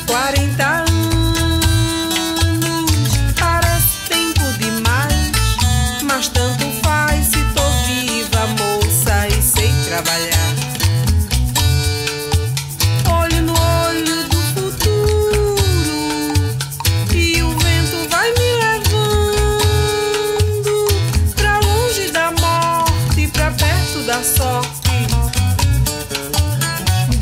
[0.08, 0.75] 40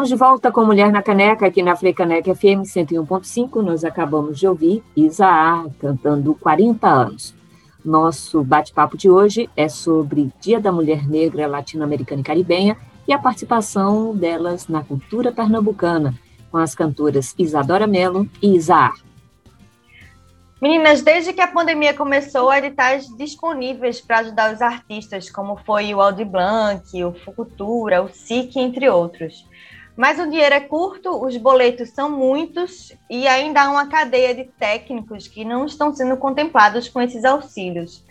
[0.00, 3.60] Estamos de volta com Mulher na Caneca, aqui na Freicaneca FM 101.5.
[3.60, 7.34] Nós acabamos de ouvir Isaá cantando 40 anos.
[7.84, 13.18] Nosso bate-papo de hoje é sobre Dia da Mulher Negra Latino-Americana e Caribenha e a
[13.18, 16.14] participação delas na cultura pernambucana,
[16.50, 18.94] com as cantoras Isadora Mello e Isaá.
[20.62, 26.00] Meninas, desde que a pandemia começou, editais disponíveis para ajudar os artistas, como foi o
[26.00, 29.49] Aldi Blanc, o Fucultura, o SIC, entre outros.
[29.96, 34.44] Mas o dinheiro é curto, os boletos são muitos e ainda há uma cadeia de
[34.44, 38.04] técnicos que não estão sendo contemplados com esses auxílios.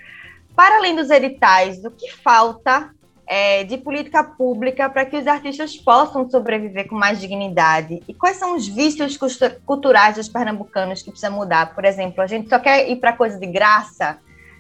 [0.55, 2.91] Para além dos editais, o que falta
[3.25, 8.03] é, de política pública para que os artistas possam sobreviver com mais dignidade?
[8.07, 9.17] E quais são os vícios
[9.65, 11.73] culturais dos pernambucanos que precisa mudar?
[11.73, 14.17] Por exemplo, a gente só quer ir para coisa de graça,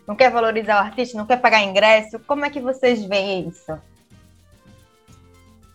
[0.07, 2.19] não quer valorizar o artista, não quer pagar ingresso.
[2.19, 3.77] Como é que vocês veem isso?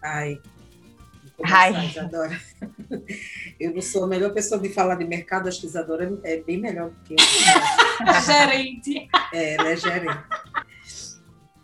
[0.02, 0.38] Ai,
[1.42, 1.88] Ai.
[1.88, 2.40] Isadora.
[3.58, 6.58] Eu não sou a melhor pessoa de falar de mercado, acho que Isadora é bem
[6.58, 7.18] melhor do que eu.
[8.24, 9.08] Gerente.
[9.32, 10.24] É, ela é gerente.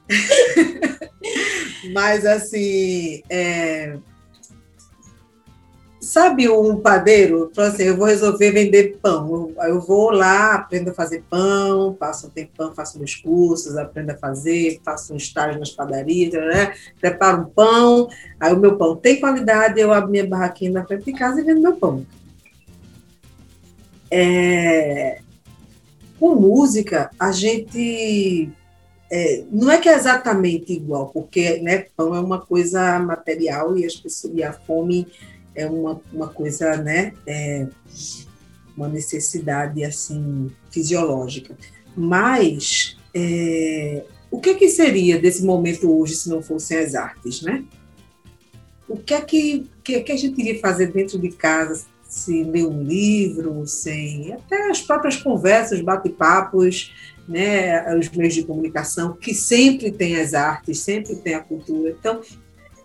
[1.93, 3.99] Mas, assim, é...
[6.11, 7.53] sabe um padeiro?
[7.55, 9.55] Fala assim, eu vou resolver vender pão.
[9.57, 14.11] Eu, eu vou lá, aprendo a fazer pão, passo um tempão, faço meus cursos, aprendo
[14.11, 16.75] a fazer, faço um estágio nas padarias, né?
[17.01, 18.09] preparo um pão,
[18.41, 21.45] aí o meu pão tem qualidade, eu abro minha barraquinha na frente de casa e
[21.45, 22.05] vendo meu pão.
[24.11, 25.21] É...
[26.19, 28.51] Com música, a gente
[29.09, 33.87] é, não é que é exatamente igual, porque né, pão é uma coisa material e,
[33.87, 35.07] as pessoas, e a fome
[35.61, 37.67] é uma, uma coisa, né, é,
[38.77, 41.57] uma necessidade assim fisiológica.
[41.97, 47.65] Mas é, o que, que seria desse momento hoje se não fossem as artes, né?
[48.89, 52.67] O que é que, que, que a gente iria fazer dentro de casa se ler
[52.67, 56.93] um livro, sem até as próprias conversas, bate-papos,
[57.29, 61.91] né, os meios de comunicação, que sempre tem as artes, sempre tem a cultura.
[61.91, 62.21] Então,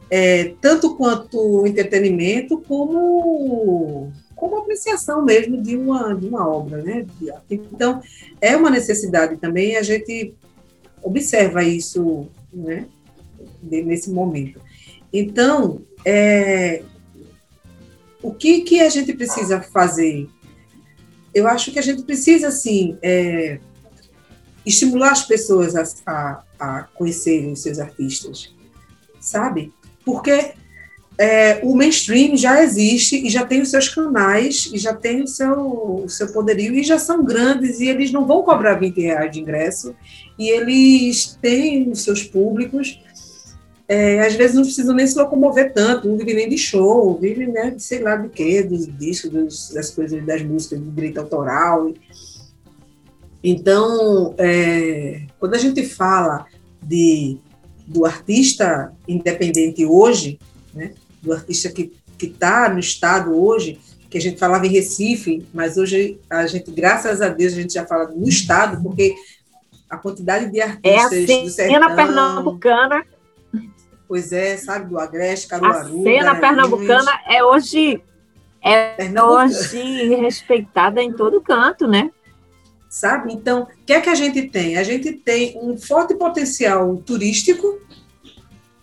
[0.10, 6.82] é, tanto quanto entretenimento, como, como apreciação mesmo de uma, de uma obra.
[6.82, 7.06] Né?
[7.50, 8.02] Então,
[8.40, 10.34] é uma necessidade também, a gente
[11.02, 12.88] observa isso né,
[13.62, 14.60] nesse momento.
[15.12, 16.84] Então, é,
[18.22, 20.28] o que, que a gente precisa fazer?
[21.34, 23.60] Eu acho que a gente precisa, assim, é,
[24.66, 28.54] estimular as pessoas a, a, a, conhecerem os seus artistas,
[29.20, 29.72] sabe?
[30.06, 30.54] Porque
[31.18, 35.28] é, o mainstream já existe e já tem os seus canais e já tem o
[35.28, 39.32] seu, o seu poderio e já são grandes e eles não vão cobrar 20 reais
[39.32, 39.96] de ingresso
[40.38, 43.00] e eles têm os seus públicos
[43.88, 47.46] é, às vezes não precisam nem se locomover tanto, não vive nem de show, vive,
[47.46, 51.20] né, de sei lá de quê, dos discos, dos, das coisas, das músicas de direito
[51.20, 51.94] autoral.
[53.44, 56.48] Então, é, quando a gente fala
[56.82, 57.38] de,
[57.86, 60.40] do artista independente hoje,
[60.74, 65.78] né, do artista que está no Estado hoje, que a gente falava em Recife, mas
[65.78, 69.16] hoje a gente, graças a Deus, a gente já fala no Estado, porque
[69.90, 71.50] a quantidade de artistas é a do sertão...
[71.50, 73.06] cena pernambucana
[74.08, 76.02] Pois é, sabe, do Agreste, Caruaru.
[76.02, 78.02] A cena pernambucana é hoje
[78.62, 82.12] é hoje respeitada em todo canto, né?
[82.96, 83.34] Sabe?
[83.34, 84.78] Então, o que é que a gente tem?
[84.78, 87.78] A gente tem um forte potencial turístico,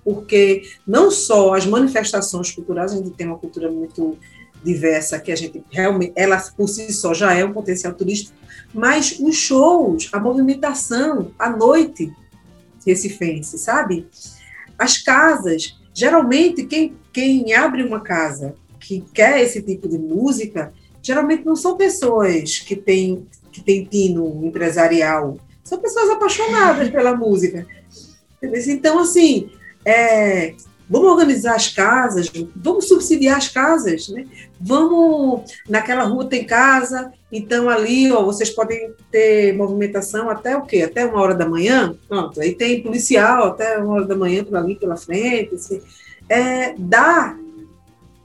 [0.05, 4.18] porque não só as manifestações culturais, a gente tem uma cultura muito
[4.62, 8.37] diversa, que a gente realmente, ela por si só já é um potencial turístico,
[8.74, 12.12] mas os shows, a movimentação, a noite
[12.87, 14.07] recifense, sabe?
[14.78, 20.70] As casas, geralmente, quem, quem abre uma casa que quer esse tipo de música,
[21.03, 27.66] geralmente não são pessoas que têm, que têm tino empresarial, são pessoas apaixonadas pela música.
[28.42, 29.50] Então, assim,
[29.84, 30.55] é,
[30.92, 34.26] Vamos organizar as casas, vamos subsidiar as casas, né?
[34.61, 40.82] Vamos, naquela rua tem casa, então ali, ó, vocês podem ter movimentação até o quê?
[40.82, 41.96] Até uma hora da manhã?
[42.07, 45.80] Pronto, aí tem policial até uma hora da manhã por ali pela frente, assim.
[46.28, 47.38] É, dá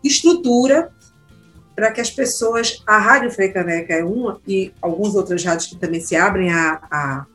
[0.04, 0.92] estrutura
[1.78, 6.02] para que as pessoas, a Rádio Freicaneca é uma, e algumas outras rádios que também
[6.02, 7.26] se abrem a, a,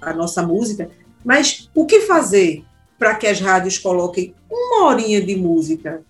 [0.00, 0.88] a nossa música,
[1.24, 2.62] mas o que fazer
[2.96, 6.04] para que as rádios coloquem uma horinha de música?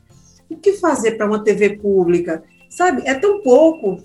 [0.50, 2.42] O que fazer para uma TV pública?
[2.68, 4.04] Sabe, é tão pouco,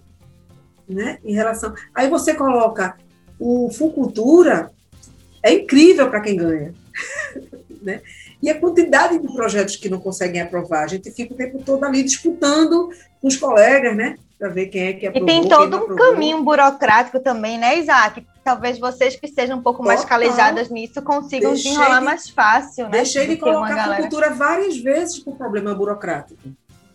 [0.88, 1.74] né, em relação...
[1.94, 2.96] Aí você coloca
[3.38, 4.72] o Fucultura,
[5.44, 6.74] é incrível para quem ganha,
[7.86, 8.02] né?
[8.42, 11.84] E a quantidade de projetos que não conseguem aprovar, a gente fica o tempo todo
[11.84, 12.90] ali disputando
[13.22, 14.16] com os colegas, né?
[14.38, 15.30] Para ver quem é que aprovou.
[15.30, 18.26] E tem todo um caminho burocrático também, né, Isaac?
[18.46, 19.96] talvez vocês que sejam um pouco Total.
[19.96, 22.92] mais calejadas nisso consigam deixei desenrolar de, mais fácil, né?
[22.92, 26.40] Deixei de colocar a cultura várias vezes por problema burocrático,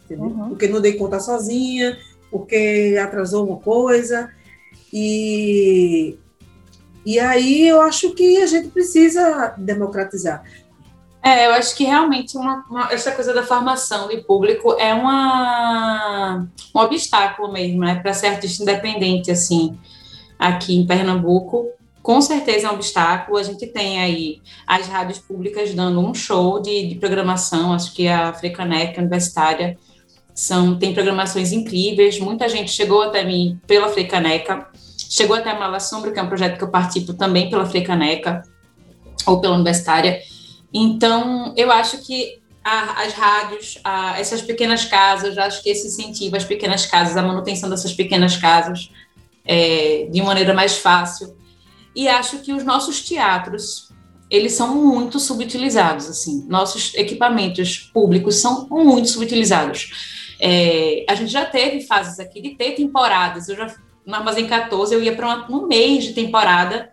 [0.08, 0.50] uhum.
[0.50, 1.98] Porque não dei conta sozinha,
[2.30, 4.30] porque atrasou uma coisa,
[4.92, 6.16] e,
[7.04, 10.44] e aí eu acho que a gente precisa democratizar.
[11.22, 16.46] É, eu acho que realmente uma, uma, essa coisa da formação de público é uma,
[16.74, 19.78] um obstáculo mesmo, né, para ser artista independente, assim
[20.38, 21.68] aqui em Pernambuco,
[22.02, 23.36] com certeza é um obstáculo.
[23.36, 28.08] A gente tem aí as rádios públicas dando um show de, de programação, acho que
[28.08, 29.78] a Frecaneca Universitária
[30.34, 32.18] são, tem programações incríveis.
[32.18, 34.66] Muita gente chegou até mim pela Frecaneca,
[34.96, 38.42] chegou até a Mala Sombra, que é um projeto que eu participo também pela Frecaneca
[39.26, 40.22] ou pela Universitária.
[40.72, 46.36] Então, eu acho que a, as rádios, a, essas pequenas casas, acho que esse incentivo
[46.36, 48.90] às pequenas casas, a manutenção dessas pequenas casas,
[49.44, 51.36] é, de maneira mais fácil.
[51.94, 53.90] E acho que os nossos teatros,
[54.30, 56.46] eles são muito subutilizados, assim.
[56.48, 60.36] Nossos equipamentos públicos são muito subutilizados.
[60.40, 63.48] É, a gente já teve fases aqui de ter temporadas.
[63.48, 63.74] Eu já,
[64.06, 66.92] no Armazém 14, eu ia para um mês de temporada.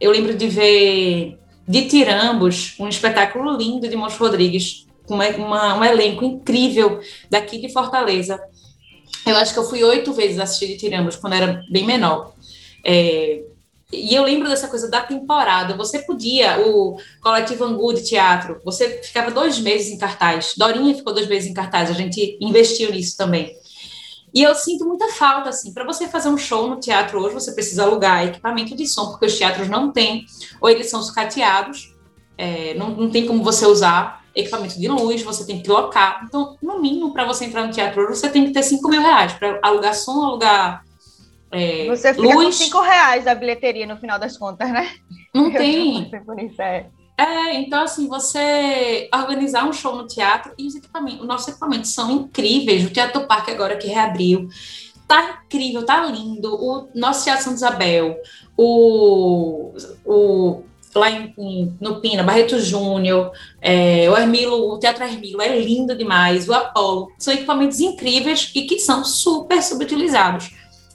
[0.00, 1.38] Eu lembro de ver
[1.70, 6.98] de Tirambos, um espetáculo lindo de Monte Rodrigues, com uma, uma, um elenco incrível
[7.30, 8.40] daqui de Fortaleza.
[9.24, 12.34] Eu acho que eu fui oito vezes assistir de Tiramos quando era bem menor.
[12.84, 13.42] É,
[13.92, 15.76] e eu lembro dessa coisa da temporada.
[15.76, 20.54] Você podia, o Coletivo Angu de Teatro, você ficava dois meses em cartaz.
[20.56, 23.56] Dorinha ficou dois meses em cartaz, a gente investiu nisso também.
[24.34, 27.52] E eu sinto muita falta, assim, para você fazer um show no teatro hoje, você
[27.52, 30.24] precisa alugar equipamento de som, porque os teatros não têm,
[30.60, 31.94] ou eles são sucateados,
[32.38, 36.22] é, não, não tem como você usar equipamento de luz, você tem que locar.
[36.24, 39.32] Então, no mínimo, para você entrar no teatro você tem que ter 5 mil reais
[39.32, 40.84] para alugar som, alugar.
[41.50, 42.58] É, você fica luz.
[42.58, 44.88] com 5 reais da bilheteria no final das contas, né?
[45.34, 46.10] Não Eu tem.
[46.24, 46.62] Por isso,
[47.22, 47.54] é.
[47.54, 52.10] então assim, você organizar um show no teatro e os equipamentos, os nossos equipamentos são
[52.10, 52.84] incríveis.
[52.84, 54.48] O Teatro Parque agora que reabriu,
[55.06, 56.54] tá incrível, tá lindo.
[56.54, 58.16] O nosso Teatro Santa Isabel,
[58.56, 59.72] o,
[60.04, 60.62] o
[60.94, 65.96] lá em, em, no Pina, Barreto Júnior, é, o Hermilo, o Teatro Hermilo é lindo
[65.96, 70.50] demais, o Apolo, são equipamentos incríveis e que são super subutilizados.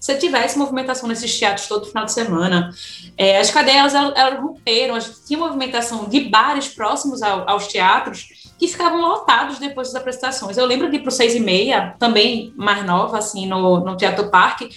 [0.05, 2.69] Se tivesse movimentação nesses teatros todo final de semana,
[3.17, 8.27] é, as cadeias elas, elas romperam, tinha movimentação de bares próximos ao, aos teatros
[8.59, 10.57] que ficavam lotados depois das apresentações.
[10.57, 13.97] Eu lembro de ir para o seis e meia, também mais nova, assim, no, no
[13.97, 14.69] Teatro Parque,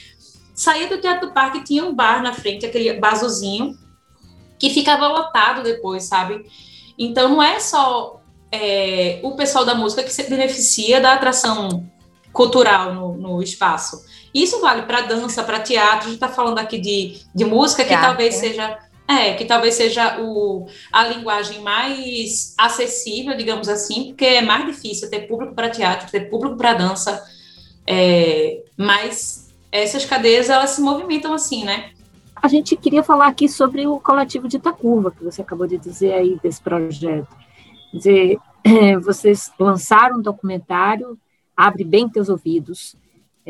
[0.54, 3.76] saía do Teatro Parque tinha um bar na frente, aquele barzozinho,
[4.58, 6.42] que ficava lotado depois, sabe?
[6.98, 11.86] Então não é só é, o pessoal da música que se beneficia da atração
[12.32, 14.00] cultural no, no espaço.
[14.34, 16.00] Isso vale para dança, para teatro.
[16.00, 18.08] A gente está falando aqui de, de música que teatro.
[18.08, 24.42] talvez seja é, que talvez seja o, a linguagem mais acessível, digamos assim, porque é
[24.42, 27.24] mais difícil ter público para teatro, ter público para dança,
[27.86, 31.92] é, mas essas cadeias elas se movimentam assim, né?
[32.36, 36.12] A gente queria falar aqui sobre o coletivo de Itacurva, que você acabou de dizer
[36.12, 37.34] aí desse projeto.
[37.90, 38.38] Quer dizer,
[39.02, 41.18] vocês lançaram um documentário,
[41.56, 42.94] Abre Bem Teus Ouvidos,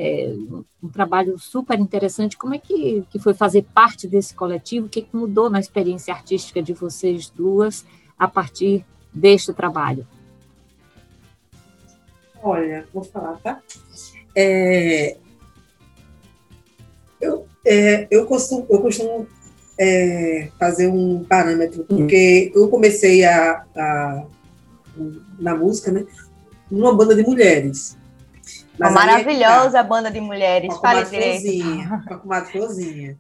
[0.01, 0.33] é,
[0.81, 2.39] um trabalho super interessante.
[2.39, 4.87] Como é que, que foi fazer parte desse coletivo?
[4.87, 7.85] O que, que mudou na experiência artística de vocês duas
[8.17, 10.07] a partir deste trabalho?
[12.41, 13.61] Olha, vou falar, tá?
[14.37, 15.17] É,
[17.21, 19.27] eu, é, eu costumo, eu costumo
[19.77, 24.27] é, fazer um parâmetro, porque eu comecei a, a,
[25.41, 26.07] na música, né,
[26.71, 27.99] numa banda de mulheres.
[28.79, 31.45] Mas Uma maravilhosa tá, banda de mulheres, fale direito.
[32.07, 33.19] Com a comadre Florzinha.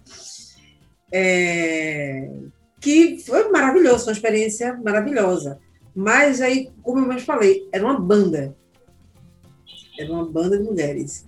[1.10, 2.30] É,
[2.80, 5.58] que foi maravilhoso, foi uma experiência maravilhosa.
[5.94, 8.54] Mas aí, como eu mais falei, era uma banda.
[9.98, 11.26] Era uma banda de mulheres.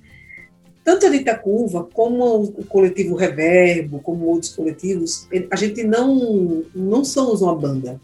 [0.85, 7.05] Tanto a Dita Curva, como o coletivo Reverbo, como outros coletivos, a gente não, não
[7.05, 8.01] somos uma banda.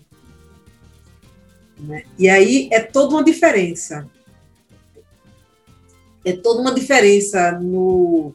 [1.79, 2.03] Né?
[2.19, 4.09] E aí é toda uma diferença.
[6.27, 8.35] É toda uma diferença no,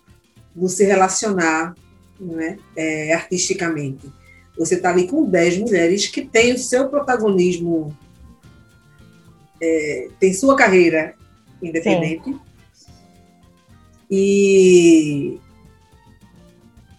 [0.56, 1.76] no se relacionar
[2.18, 4.10] né, é, artisticamente.
[4.58, 7.94] Você está ali com 10 mulheres que têm o seu protagonismo,
[9.62, 11.16] é, tem sua carreira
[11.62, 12.32] independente.
[12.32, 12.40] Sim.
[14.10, 15.38] E,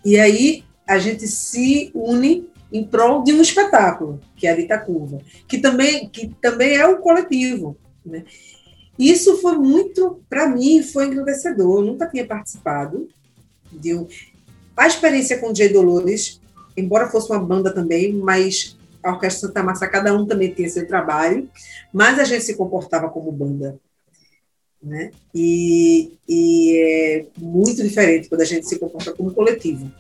[0.05, 4.79] e aí a gente se une em prol de um espetáculo, que é a Dita
[4.79, 5.19] Curva,
[5.49, 7.77] que também, que também é um coletivo.
[8.05, 8.25] Né?
[8.99, 11.81] Isso foi muito, para mim, foi engrandecedor.
[11.81, 13.09] Eu nunca tinha participado
[13.71, 14.07] de um.
[14.77, 15.69] A experiência com o J.
[15.71, 16.41] Dolores,
[16.77, 20.87] embora fosse uma banda também, mas a Orquestra Santa Massa, cada um também tinha seu
[20.87, 21.49] trabalho,
[21.93, 23.79] mas a gente se comportava como banda.
[24.83, 25.11] Né?
[25.35, 29.91] E, e é muito diferente quando a gente se comporta como coletivo.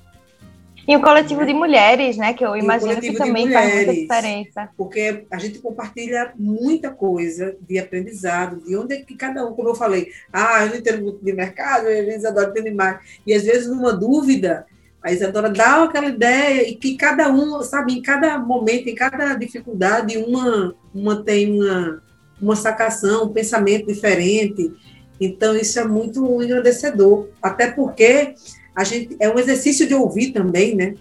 [0.87, 2.35] E o coletivo de mulheres, né?
[2.35, 4.69] Que eu imagino que também mulheres, faz muita diferença.
[4.77, 9.69] Porque a gente compartilha muita coisa de aprendizado, de onde é que cada um, como
[9.69, 12.99] eu falei, ah, eu não entendo muito de mercado, a Isadora entende mais.
[13.25, 14.67] E às vezes, numa dúvida,
[15.03, 19.35] a Isadora dá aquela ideia e que cada um, sabe, em cada momento, em cada
[19.35, 22.03] dificuldade, uma, uma tem uma,
[22.41, 24.73] uma sacação, um pensamento diferente.
[25.21, 27.29] Então, isso é muito engrandecedor.
[27.41, 28.35] Até porque
[28.75, 30.95] a gente é um exercício de ouvir também, né?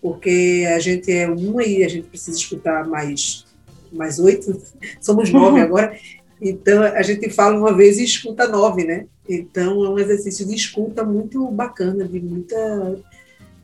[0.00, 3.44] Porque a gente é uma e a gente precisa escutar mais
[3.92, 4.60] mais oito,
[5.00, 5.96] somos nove agora.
[6.40, 9.06] Então a gente fala uma vez e escuta nove, né?
[9.28, 12.98] Então é um exercício de escuta muito bacana, de muita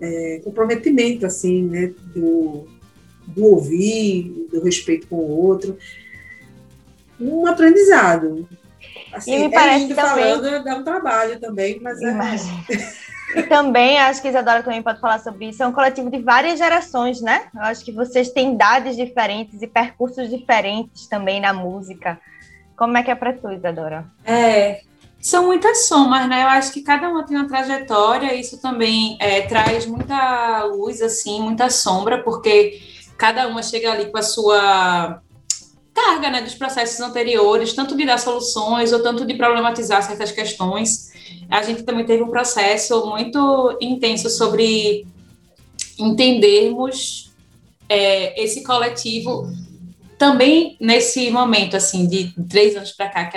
[0.00, 1.92] é, comprometimento assim, né?
[2.14, 2.66] Do,
[3.26, 5.76] do ouvir, do respeito com o outro,
[7.20, 8.48] um aprendizado.
[9.12, 10.24] Assim, e me parece é também...
[10.24, 12.12] falando, dá um trabalho também, mas é...
[13.34, 16.58] E também, acho que Isadora também pode falar sobre isso, é um coletivo de várias
[16.58, 17.46] gerações, né?
[17.54, 22.20] Eu acho que vocês têm idades diferentes e percursos diferentes também na música.
[22.76, 24.04] Como é que é para tu, Isadora?
[24.24, 24.82] É,
[25.20, 26.42] são muitas somas, né?
[26.42, 31.40] Eu acho que cada uma tem uma trajetória, isso também é, traz muita luz, assim,
[31.40, 32.80] muita sombra, porque
[33.16, 35.20] cada uma chega ali com a sua
[35.94, 41.11] carga, né, dos processos anteriores, tanto de dar soluções ou tanto de problematizar certas questões
[41.52, 45.06] a gente também teve um processo muito intenso sobre
[45.98, 47.30] entendermos
[47.86, 49.52] é, esse coletivo
[50.18, 53.36] também nesse momento, assim, de três anos para cá, que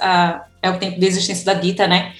[0.00, 2.14] a, é o tempo de existência da dita, né?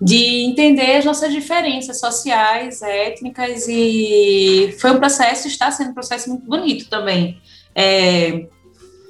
[0.00, 6.30] De entender as nossas diferenças sociais, étnicas, e foi um processo, está sendo um processo
[6.30, 7.38] muito bonito também.
[7.74, 8.46] É,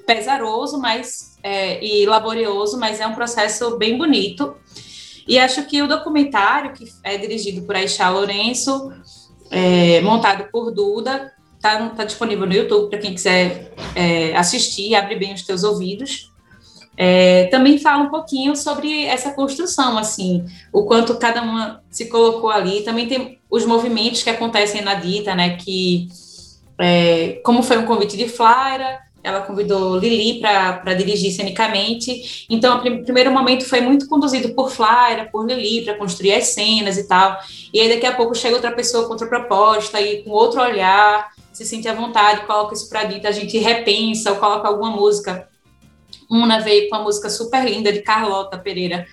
[0.04, 4.56] pesaroso, mas é, e laborioso, mas é um processo bem bonito.
[5.26, 8.92] E acho que o documentário, que é dirigido por Aisha Lourenço,
[9.50, 15.16] é, montado por Duda, está tá disponível no YouTube para quem quiser é, assistir, abre
[15.16, 16.32] bem os teus ouvidos.
[16.96, 22.50] É, também fala um pouquinho sobre essa construção, assim, o quanto cada uma se colocou
[22.50, 22.82] ali.
[22.82, 25.56] Também tem os movimentos que acontecem na Dita, né?
[25.56, 26.08] Que
[26.78, 32.46] é, como foi um convite de Flaira, ela convidou Lili para dirigir cenicamente.
[32.48, 36.46] Então, o prim primeiro momento foi muito conduzido por Flaira, por Lili, para construir as
[36.46, 37.36] cenas e tal.
[37.74, 41.28] E aí, daqui a pouco, chega outra pessoa com outra proposta e com outro olhar,
[41.52, 45.48] se sente à vontade, coloca isso para dita, a gente repensa ou coloca alguma música.
[46.30, 49.06] Una veio com uma música super linda de Carlota Pereira,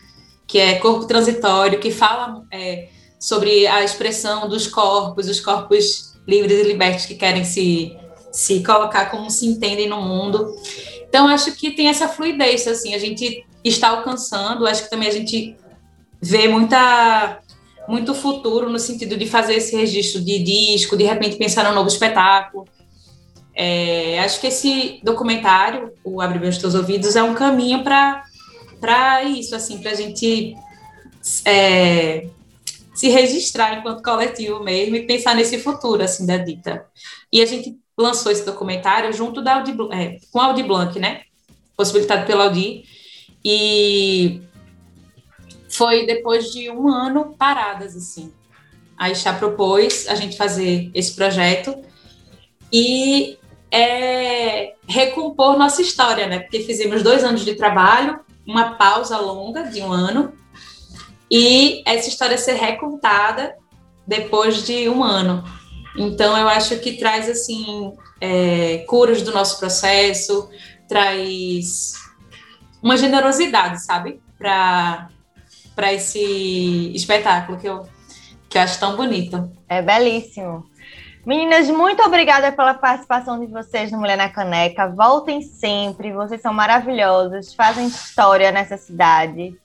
[0.45, 2.87] que é Corpo Transitório, que fala é,
[3.19, 7.97] sobre a expressão dos corpos, os corpos livres e libertos que querem se
[8.33, 10.53] se colocar como se entendem no mundo.
[11.07, 15.13] Então, acho que tem essa fluidez, assim, a gente está alcançando, acho que também a
[15.13, 15.55] gente
[16.19, 17.39] vê muita
[17.85, 21.89] muito futuro no sentido de fazer esse registro de disco, de repente pensar num novo
[21.89, 22.65] espetáculo.
[23.53, 29.53] É, acho que esse documentário, o Abre os Teus Ouvidos, é um caminho para isso,
[29.53, 30.55] assim, para a gente
[31.45, 32.25] é,
[32.95, 36.85] se registrar enquanto coletivo mesmo e pensar nesse futuro, assim, da dita.
[37.31, 41.21] E a gente lançou esse documentário junto da Audi, é, com a Audi Blanc, né?
[41.75, 42.83] Possibilitado pela Audi.
[43.43, 44.41] E
[45.69, 48.31] foi depois de um ano paradas, assim.
[48.97, 51.75] A Ixá propôs a gente fazer esse projeto
[52.71, 53.37] e
[53.71, 56.39] é, recompor nossa história, né?
[56.39, 60.33] Porque fizemos dois anos de trabalho, uma pausa longa de um ano,
[61.29, 63.55] e essa história ser recontada
[64.05, 65.43] depois de um ano.
[65.95, 70.49] Então, eu acho que traz, assim, é, curas do nosso processo,
[70.87, 71.93] traz
[72.81, 74.21] uma generosidade, sabe?
[74.37, 75.09] Para
[75.93, 77.87] esse espetáculo que eu,
[78.49, 79.51] que eu acho tão bonito.
[79.69, 80.65] É belíssimo.
[81.25, 84.89] Meninas, muito obrigada pela participação de vocês no Mulher na Caneca.
[84.89, 89.57] Voltem sempre, vocês são maravilhosos, fazem história nessa cidade.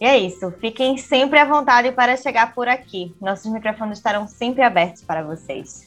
[0.00, 3.14] E é isso, fiquem sempre à vontade para chegar por aqui.
[3.20, 5.86] Nossos microfones estarão sempre abertos para vocês.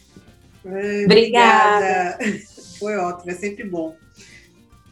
[1.06, 2.18] Obrigada.
[2.78, 3.96] Foi ótimo, é sempre bom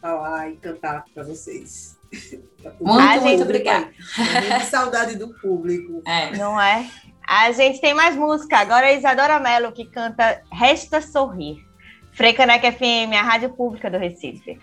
[0.00, 1.98] falar e cantar para vocês.
[2.80, 3.88] Muito, muito, muito obrigada.
[4.68, 6.02] saudade do público.
[6.06, 6.36] É.
[6.36, 6.90] Não é?
[7.26, 8.58] A gente tem mais música.
[8.58, 11.64] Agora é Isadora Mello que canta Resta Sorrir.
[12.12, 14.58] Frecaneca FM, a rádio pública do Recife.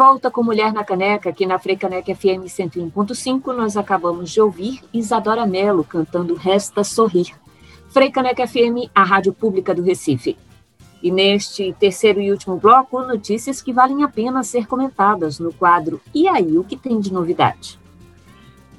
[0.00, 5.44] Volta com Mulher na Caneca, aqui na Freicaneca FM 101.5, nós acabamos de ouvir Isadora
[5.44, 7.34] Mello cantando Resta Sorrir.
[7.90, 10.38] Freicaneca FM, a rádio pública do Recife.
[11.02, 16.00] E neste terceiro e último bloco, notícias que valem a pena ser comentadas no quadro
[16.14, 17.78] E aí, o que tem de novidade?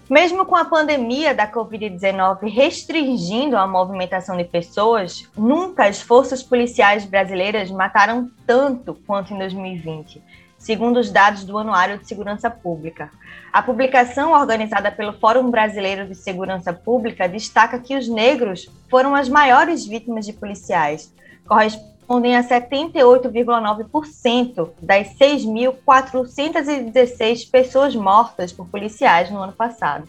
[0.10, 7.06] Mesmo com a pandemia da Covid-19 restringindo a movimentação de pessoas, nunca as forças policiais
[7.06, 10.20] brasileiras mataram tanto quanto em 2020,
[10.62, 13.10] segundo os dados do Anuário de Segurança Pública.
[13.52, 19.28] A publicação organizada pelo Fórum Brasileiro de Segurança Pública destaca que os negros foram as
[19.28, 21.12] maiores vítimas de policiais,
[21.48, 30.08] correspondem a 78,9% das 6.416 pessoas mortas por policiais no ano passado.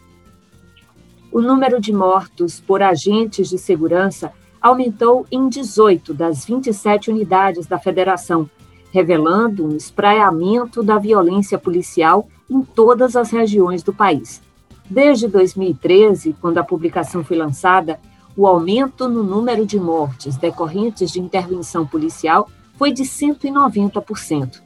[1.31, 4.31] O número de mortos por agentes de segurança
[4.61, 8.47] aumentou em 18 das 27 unidades da federação,
[8.93, 14.39] revelando um espraiamento da violência policial em todas as regiões do país.
[14.87, 17.99] Desde 2013, quando a publicação foi lançada,
[18.37, 24.61] o aumento no número de mortes decorrentes de intervenção policial foi de 190%.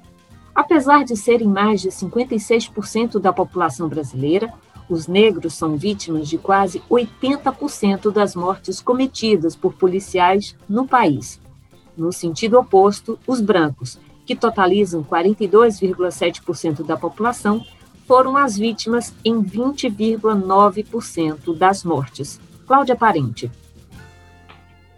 [0.54, 4.54] Apesar de serem mais de 56% da população brasileira,
[4.90, 11.40] os negros são vítimas de quase 80% das mortes cometidas por policiais no país.
[11.96, 13.98] No sentido oposto, os brancos,
[14.28, 17.66] que totalizam 42,7% da população,
[18.06, 22.38] foram as vítimas em 20,9% das mortes.
[22.68, 23.50] Cláudia Parente.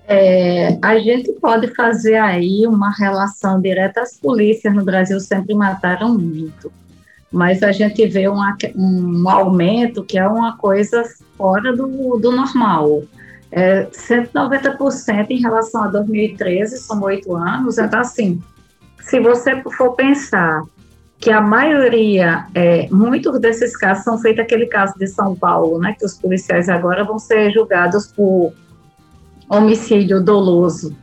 [0.07, 4.01] É, a gente pode fazer aí uma relação direta.
[4.01, 6.71] As polícias no Brasil sempre mataram muito,
[7.31, 8.39] mas a gente vê um,
[8.75, 11.03] um aumento que é uma coisa
[11.37, 13.03] fora do, do normal.
[13.51, 18.41] É, 190% em relação a 2013, são oito anos, então assim,
[19.09, 20.61] se você for pensar
[21.17, 25.95] que a maioria, é, muitos desses casos são feitos aquele caso de São Paulo, né,
[25.97, 28.53] que os policiais agora vão ser julgados por
[29.49, 30.95] homicídio doloso,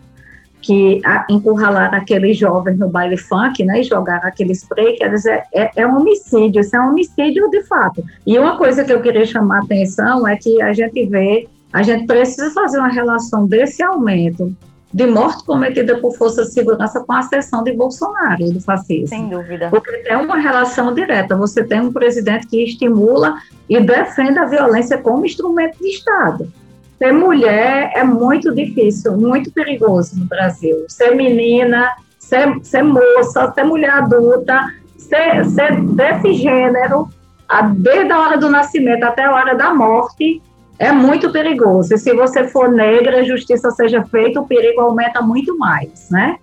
[0.62, 5.70] que encurralaram aqueles jovens no baile funk, né, e jogaram aquele spray, quer dizer, é,
[5.74, 8.04] é um homicídio, isso é um homicídio de fato.
[8.24, 11.82] E uma coisa que eu queria chamar a atenção é que a gente vê, a
[11.82, 14.56] gente precisa fazer uma relação desse aumento
[14.92, 19.08] de morte cometida por força de segurança com a ascensão de Bolsonaro, do fascismo.
[19.08, 19.68] Sem dúvida.
[19.68, 21.36] Porque tem uma relação direta.
[21.36, 23.36] Você tem um presidente que estimula
[23.68, 26.50] e defende a violência como instrumento de Estado.
[26.98, 30.86] Ser mulher é muito difícil, muito perigoso no Brasil.
[30.88, 37.08] Ser menina, ser, ser moça, ser mulher adulta, ser, ser desse gênero,
[37.76, 40.40] desde a hora do nascimento até a hora da morte,
[40.78, 41.94] é muito perigoso.
[41.94, 46.38] E se você for negra, a justiça seja feita, o perigo aumenta muito mais, né?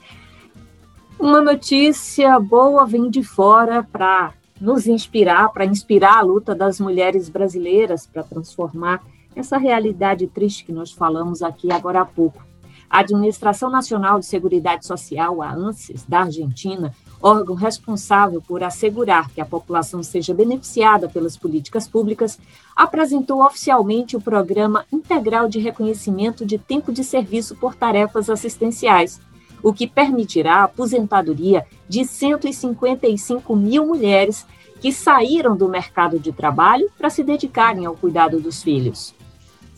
[1.19, 7.29] Uma notícia boa vem de fora para nos inspirar, para inspirar a luta das mulheres
[7.29, 9.01] brasileiras para transformar
[9.35, 12.43] essa realidade triste que nós falamos aqui agora há pouco.
[12.89, 16.93] A Administração Nacional de Seguridade Social, a ANSES, da Argentina,
[17.23, 22.37] órgão responsável por assegurar que a população seja beneficiada pelas políticas públicas,
[22.75, 29.21] apresentou oficialmente o Programa Integral de Reconhecimento de Tempo de Serviço por Tarefas Assistenciais,
[29.63, 34.45] o que permitirá a aposentadoria de 155 mil mulheres
[34.81, 39.15] que saíram do mercado de trabalho para se dedicarem ao cuidado dos filhos.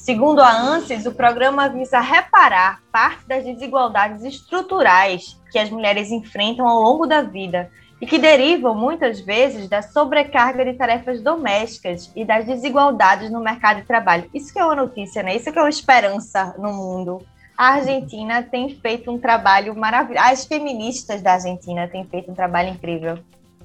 [0.06, 6.68] Segundo a ANSES, o programa visa reparar parte das desigualdades estruturais que as mulheres enfrentam
[6.68, 12.24] ao longo da vida e que derivam muitas vezes da sobrecarga de tarefas domésticas e
[12.24, 14.30] das desigualdades no mercado de trabalho.
[14.32, 15.36] Isso que é uma notícia, né?
[15.36, 17.26] Isso que é uma esperança no mundo.
[17.58, 20.24] A Argentina tem feito um trabalho maravilhoso.
[20.24, 23.18] As feministas da Argentina têm feito um trabalho incrível.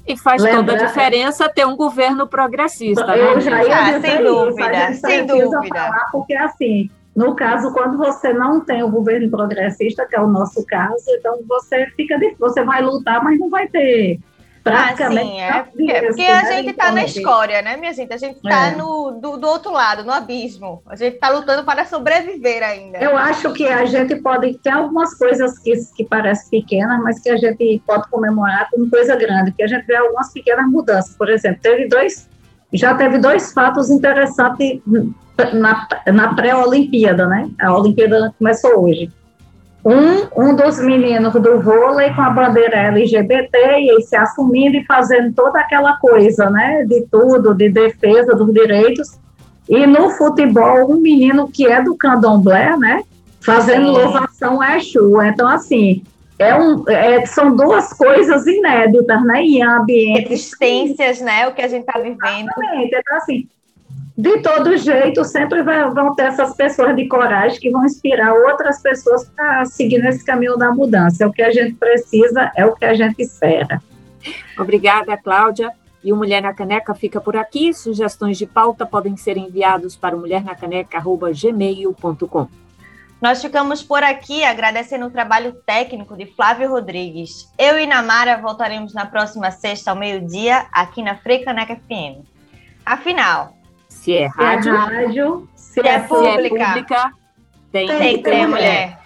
[0.06, 0.74] E faz Lembra...
[0.74, 3.16] toda a diferença ter um governo progressista.
[3.16, 3.40] Eu né?
[3.40, 5.78] já ia ah, sem dúvida, sem dúvida.
[5.78, 10.26] Falar, porque assim, no caso, quando você não tem o governo progressista, que é o
[10.26, 14.18] nosso caso, então você fica, você vai lutar, mas não vai ter
[14.62, 15.40] praticamente.
[15.40, 15.98] Ah, sim, é.
[16.02, 18.12] Porque, porque a gente está na escória, né, minha gente?
[18.12, 18.76] A gente está é.
[18.76, 20.82] no, do, do outro lado, no abismo.
[20.86, 22.98] A gente está lutando para sobreviver ainda.
[22.98, 24.58] Eu acho que a gente pode.
[24.58, 29.16] Tem algumas coisas que, que parecem pequenas, mas que a gente pode comemorar como coisa
[29.16, 31.16] grande, porque a gente vê algumas pequenas mudanças.
[31.16, 32.28] Por exemplo, teve dois.
[32.72, 34.80] Já teve dois fatos interessantes
[35.52, 37.50] na, na pré-Olimpíada, né?
[37.60, 39.10] A Olimpíada começou hoje
[39.84, 45.34] um, um dos meninos do vôlei com a bandeira LGBT e se assumindo e fazendo
[45.34, 49.18] toda aquela coisa, né, de tudo, de defesa dos direitos.
[49.68, 53.02] E no futebol, um menino que é do candomblé, né,
[53.40, 53.92] fazendo Sim.
[53.92, 55.22] louvação a Exu.
[55.22, 56.02] Então, assim,
[56.38, 59.42] é um, é, são duas coisas inéditas, né?
[59.42, 60.30] Em ambientes.
[60.30, 61.46] Existências, né?
[61.46, 62.48] O que a gente está vivendo.
[62.48, 62.96] Exatamente.
[62.96, 63.48] Então, assim,
[64.20, 68.82] de todo jeito, sempre vai, vão ter essas pessoas de coragem que vão inspirar outras
[68.82, 71.24] pessoas para seguir nesse caminho da mudança.
[71.24, 73.80] É o que a gente precisa, é o que a gente espera.
[74.58, 75.72] Obrigada, Cláudia.
[76.04, 77.72] E o Mulher na Caneca fica por aqui.
[77.72, 82.48] Sugestões de pauta podem ser enviados para o mulhernacaneca.gmail.com.
[83.22, 87.50] Nós ficamos por aqui agradecendo o trabalho técnico de Flávio Rodrigues.
[87.58, 92.28] Eu e Namara voltaremos na próxima sexta ao meio-dia aqui na Frecaneca FM.
[92.84, 93.58] Afinal,
[94.00, 97.12] é se é rádio, se é, rádio, se, se é, é pública, pública,
[97.70, 98.48] tem, tem que ter mulher.
[98.48, 98.98] mulher.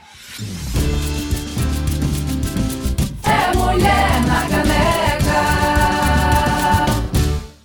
[3.25, 4.64] É mulher na